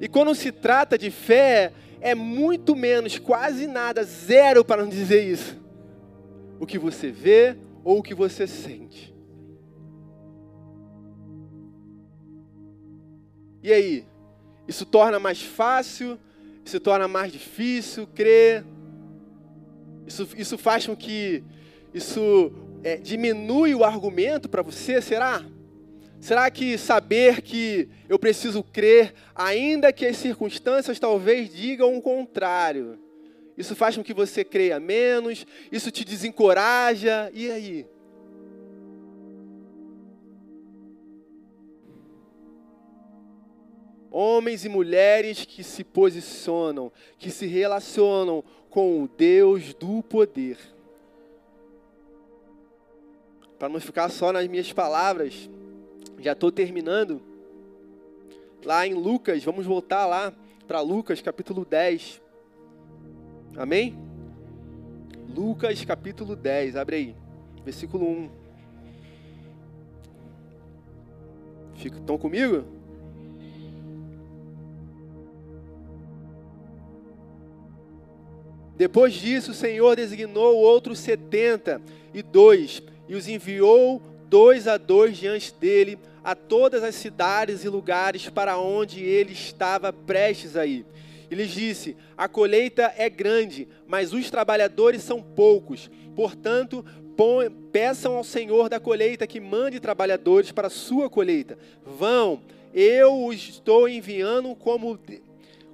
[0.00, 5.22] E quando se trata de fé, é muito menos, quase nada, zero para não dizer
[5.22, 5.58] isso.
[6.58, 9.14] O que você vê ou o que você sente.
[13.62, 14.06] E aí?
[14.66, 16.18] Isso torna mais fácil?
[16.64, 18.64] Isso torna mais difícil crer?
[20.06, 21.42] Isso, isso faz com que
[21.92, 25.00] isso é, diminui o argumento para você?
[25.02, 25.44] Será?
[26.20, 32.98] Será que saber que eu preciso crer, ainda que as circunstâncias talvez digam o contrário,
[33.56, 37.86] isso faz com que você creia menos, isso te desencoraja, e aí?
[44.10, 50.58] Homens e mulheres que se posicionam, que se relacionam com o Deus do poder.
[53.58, 55.48] Para não ficar só nas minhas palavras,
[56.20, 57.20] já estou terminando.
[58.64, 60.32] Lá em Lucas, vamos voltar lá
[60.68, 62.20] para Lucas capítulo 10.
[63.56, 63.98] Amém?
[65.34, 67.16] Lucas capítulo 10, abre aí,
[67.64, 68.30] versículo 1.
[71.82, 72.64] Estão comigo?
[78.76, 81.80] Depois disso, o Senhor designou outros setenta
[82.12, 87.68] e dois e os enviou dois a dois diante dele a todas as cidades e
[87.68, 90.84] lugares para onde ele estava prestes a ir.
[91.30, 95.90] E lhes disse: A colheita é grande, mas os trabalhadores são poucos.
[96.14, 96.84] Portanto,
[97.70, 101.58] peçam ao Senhor da colheita que mande trabalhadores para a sua colheita.
[101.84, 102.42] Vão,
[102.74, 104.98] eu os estou enviando como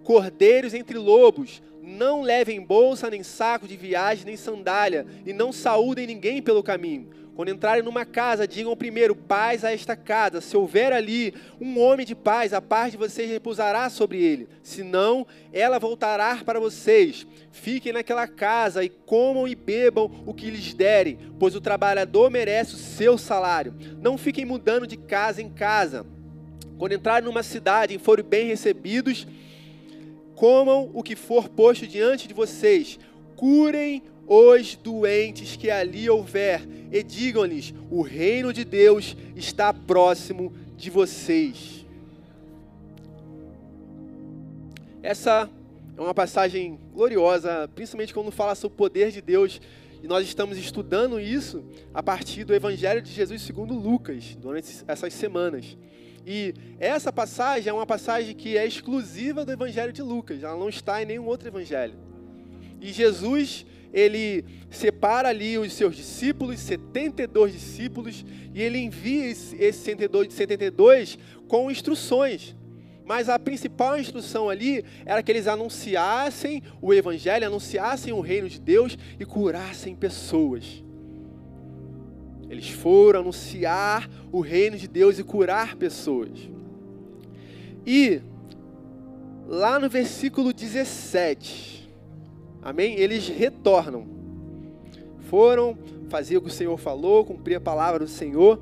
[0.03, 1.63] cordeiros entre lobos.
[1.83, 7.09] Não levem bolsa, nem saco de viagem, nem sandália, e não saúdem ninguém pelo caminho.
[7.37, 10.41] Quando entrarem numa casa, digam primeiro: paz a esta casa.
[10.41, 14.49] Se houver ali um homem de paz, a paz de vocês repousará sobre ele.
[14.63, 17.27] Senão, ela voltará para vocês.
[17.53, 22.75] Fiquem naquela casa e comam e bebam o que lhes derem, pois o trabalhador merece
[22.75, 23.75] o seu salário.
[24.01, 26.07] Não fiquem mudando de casa em casa.
[26.79, 29.27] Quando entrarem numa cidade e forem bem recebidos,
[30.35, 32.99] comam o que for posto diante de vocês.
[33.37, 40.91] Curem os doentes que ali houver, e digam-lhes: o reino de Deus está próximo de
[40.91, 41.85] vocês.
[45.03, 45.49] Essa
[45.97, 49.61] é uma passagem gloriosa, principalmente quando fala sobre o poder de Deus.
[50.03, 51.65] E nós estamos estudando isso
[51.95, 55.77] a partir do Evangelho de Jesus segundo Lucas, durante essas semanas.
[56.27, 60.69] E essa passagem é uma passagem que é exclusiva do Evangelho de Lucas, ela não
[60.69, 61.95] está em nenhum outro evangelho.
[62.81, 68.25] E Jesus ele separa ali os seus discípulos, 72 discípulos,
[68.55, 71.19] e ele envia esses 72
[71.49, 72.55] com instruções.
[73.05, 78.61] Mas a principal instrução ali era que eles anunciassem o Evangelho, anunciassem o reino de
[78.61, 80.83] Deus e curassem pessoas.
[82.51, 86.51] Eles foram anunciar o reino de Deus e curar pessoas.
[87.87, 88.21] E
[89.47, 91.86] lá no versículo 17,
[92.63, 92.95] Amém?
[92.95, 94.07] Eles retornam.
[95.29, 95.77] Foram
[96.09, 98.61] fazer o que o Senhor falou, cumprir a palavra do Senhor.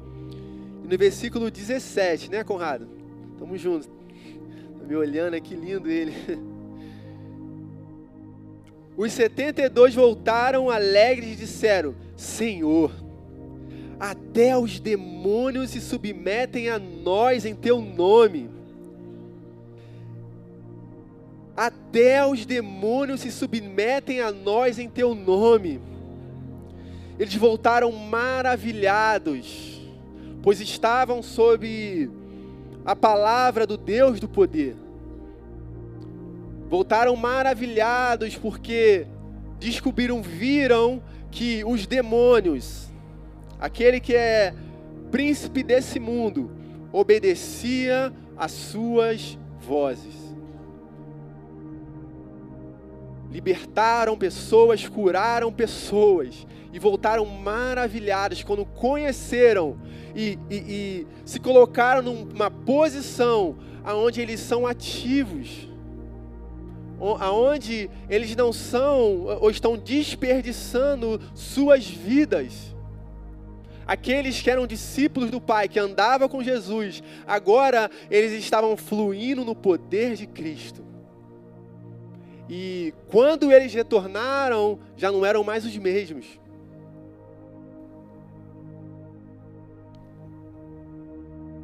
[0.82, 2.88] E no versículo 17, né, Conrado?
[3.38, 3.88] Tamo juntos.
[4.78, 6.12] Tá me olhando aqui, lindo ele.
[8.96, 12.92] Os 72 voltaram alegres e disseram: Senhor,
[13.98, 18.48] até os demônios se submetem a nós em teu nome
[21.56, 25.80] até os demônios se submetem a nós em teu nome.
[27.18, 29.80] Eles voltaram maravilhados,
[30.42, 32.10] pois estavam sob
[32.84, 34.74] a palavra do Deus do poder.
[36.68, 39.06] Voltaram maravilhados porque
[39.60, 41.00] descobriram, viram
[41.30, 42.88] que os demônios,
[43.60, 44.52] aquele que é
[45.10, 46.50] príncipe desse mundo,
[46.92, 50.23] obedecia às suas vozes.
[53.34, 59.76] Libertaram pessoas, curaram pessoas e voltaram maravilhados quando conheceram
[60.14, 65.68] e, e, e se colocaram numa posição aonde eles são ativos,
[67.18, 72.72] aonde eles não são ou estão desperdiçando suas vidas.
[73.84, 79.56] Aqueles que eram discípulos do Pai, que andavam com Jesus, agora eles estavam fluindo no
[79.56, 80.93] poder de Cristo.
[82.48, 86.38] E quando eles retornaram, já não eram mais os mesmos.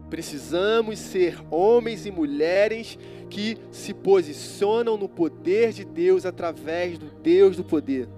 [0.08, 7.56] Precisamos ser homens e mulheres que se posicionam no poder de Deus através do Deus
[7.56, 8.08] do poder.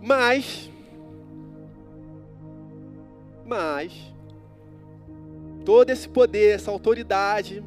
[0.00, 0.70] Mas,
[3.44, 3.92] mas,
[5.64, 7.62] todo esse poder, essa autoridade,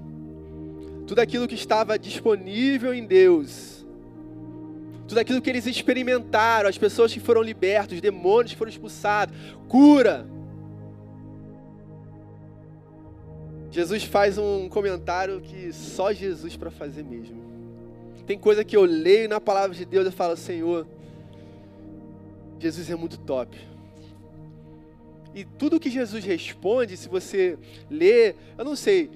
[1.06, 3.80] tudo aquilo que estava disponível em Deus,
[5.12, 9.36] tudo aquilo que eles experimentaram, as pessoas que foram libertas, os demônios que foram expulsados,
[9.68, 10.26] cura,
[13.70, 17.41] Jesus faz um comentário que só Jesus para fazer mesmo.
[18.26, 20.88] Tem coisa que eu leio na palavra de Deus e falo, Senhor,
[22.57, 23.57] Jesus é muito top.
[25.36, 27.57] E tudo que Jesus responde, se você
[27.89, 29.09] ler, eu não sei,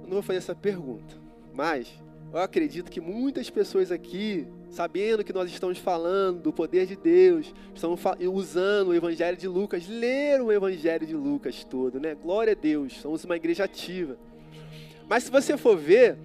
[0.00, 1.16] eu não vou fazer essa pergunta,
[1.52, 1.88] mas
[2.32, 7.54] eu acredito que muitas pessoas aqui sabendo que nós estamos falando do poder de Deus,
[7.72, 8.00] estamos
[8.32, 12.14] usando o Evangelho de Lucas, ler o Evangelho de Lucas todo, né?
[12.14, 14.18] Glória a Deus, somos uma igreja ativa.
[15.08, 16.18] Mas se você for ver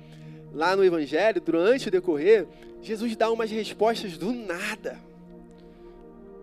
[0.51, 2.47] lá no Evangelho, durante o decorrer,
[2.81, 4.99] Jesus dá umas respostas do nada.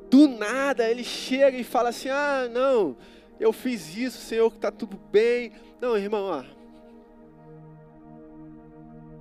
[0.09, 2.97] Do nada, ele chega e fala assim: Ah, não,
[3.41, 5.51] eu fiz isso, Senhor, que está tudo bem.
[5.81, 6.45] Não, irmão, ó,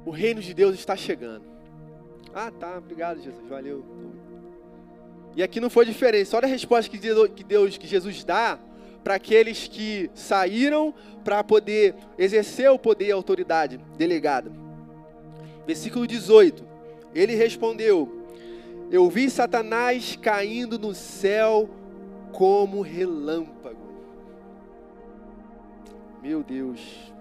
[0.05, 1.54] o reino de Deus está chegando.
[2.37, 3.81] Ah, tá, obrigado, Jesus, valeu.
[5.37, 6.35] E aqui não foi diferente.
[6.35, 8.59] Olha a resposta que Deus, que Jesus dá
[9.05, 14.51] para aqueles que saíram para poder exercer o poder e a autoridade delegada.
[15.65, 16.61] Versículo 18.
[17.13, 18.27] Ele respondeu:
[18.91, 21.69] Eu vi Satanás caindo no céu
[22.33, 23.79] como relâmpago.
[26.21, 27.14] Meu Deus.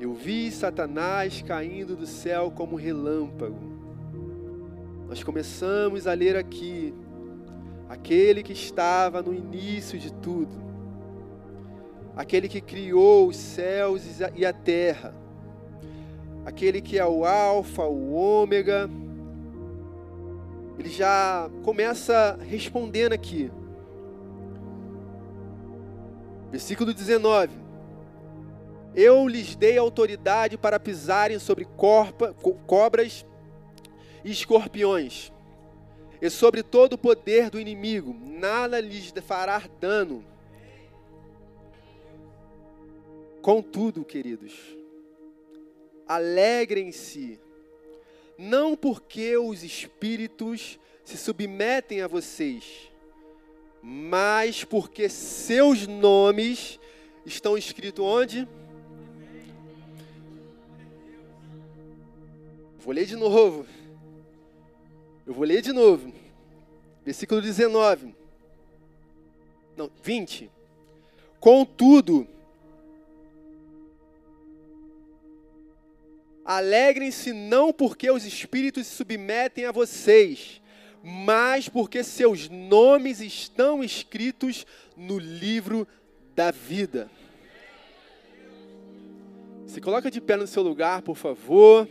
[0.00, 3.58] Eu vi Satanás caindo do céu como relâmpago.
[5.08, 6.94] Nós começamos a ler aqui,
[7.88, 10.54] aquele que estava no início de tudo,
[12.14, 14.04] aquele que criou os céus
[14.36, 15.12] e a terra,
[16.46, 18.88] aquele que é o Alfa, o Ômega.
[20.78, 23.50] Ele já começa respondendo aqui.
[26.52, 27.67] Versículo 19
[28.94, 32.34] eu lhes dei autoridade para pisarem sobre corpa,
[32.66, 33.24] cobras
[34.24, 35.32] e escorpiões,
[36.20, 40.24] e sobre todo o poder do inimigo, nada lhes fará dano.
[43.40, 44.54] Contudo, queridos,
[46.06, 47.38] alegrem-se,
[48.36, 52.90] não porque os espíritos se submetem a vocês,
[53.82, 56.78] mas porque seus nomes
[57.24, 58.48] estão escritos onde?
[62.88, 63.66] Vou ler de novo.
[65.26, 66.10] Eu vou ler de novo.
[67.04, 68.14] Versículo 19.
[69.76, 70.50] Não, 20.
[71.38, 72.26] Contudo,
[76.42, 80.62] alegrem-se não porque os espíritos se submetem a vocês,
[81.02, 84.66] mas porque seus nomes estão escritos
[84.96, 85.86] no livro
[86.34, 87.10] da vida.
[89.66, 91.86] Se coloca de pé no seu lugar, por favor.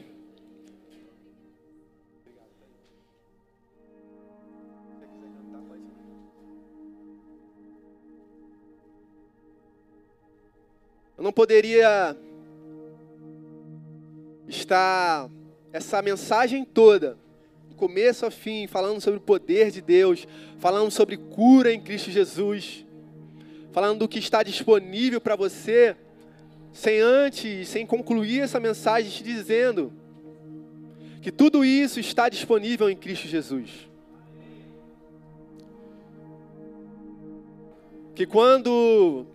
[11.18, 12.16] Eu não poderia
[14.48, 15.28] estar
[15.74, 17.18] essa mensagem toda,
[17.68, 20.28] do começo a fim, falando sobre o poder de Deus,
[20.60, 22.86] falando sobre cura em Cristo Jesus,
[23.72, 25.96] falando do que está disponível para você,
[26.72, 29.92] sem antes, sem concluir essa mensagem te dizendo
[31.20, 33.90] que tudo isso está disponível em Cristo Jesus.
[38.14, 39.26] Que quando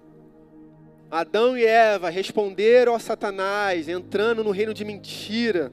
[1.12, 5.70] Adão e Eva responderam a Satanás, entrando no reino de mentira.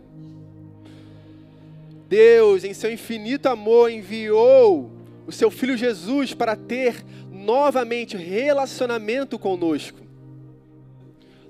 [2.10, 4.92] Deus, em seu infinito amor, enviou
[5.26, 10.02] o seu filho Jesus para ter novamente relacionamento conosco.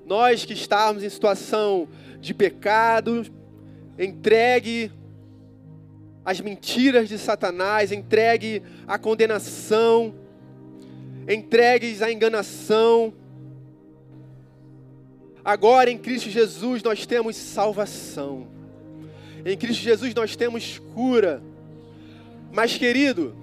[0.06, 1.88] Nós que estávamos em situação
[2.20, 3.26] de pecado,
[3.98, 4.92] entregue
[6.24, 10.14] às mentiras de Satanás, entregue à condenação,
[11.28, 13.18] entregues à enganação.
[15.50, 18.46] Agora em Cristo Jesus nós temos salvação.
[19.44, 21.42] Em Cristo Jesus nós temos cura.
[22.52, 23.34] Mas, querido,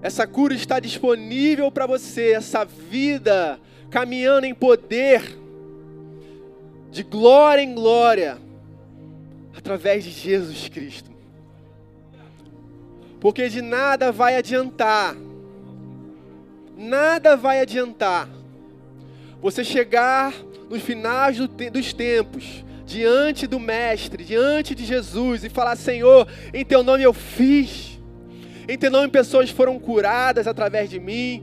[0.00, 3.58] essa cura está disponível para você, essa vida
[3.90, 5.36] caminhando em poder,
[6.92, 8.38] de glória em glória,
[9.52, 11.10] através de Jesus Cristo.
[13.18, 15.16] Porque de nada vai adiantar,
[16.76, 18.41] nada vai adiantar
[19.42, 20.32] você chegar
[20.70, 26.28] nos finais do te dos tempos, diante do Mestre, diante de Jesus e falar: Senhor,
[26.54, 28.00] em Teu nome eu fiz,
[28.68, 31.42] em Teu nome pessoas foram curadas através de mim,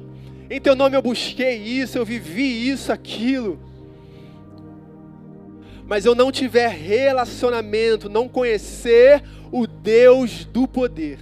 [0.50, 3.60] em Teu nome eu busquei isso, eu vivi isso, aquilo.
[5.86, 11.20] Mas eu não tiver relacionamento, não conhecer o Deus do poder,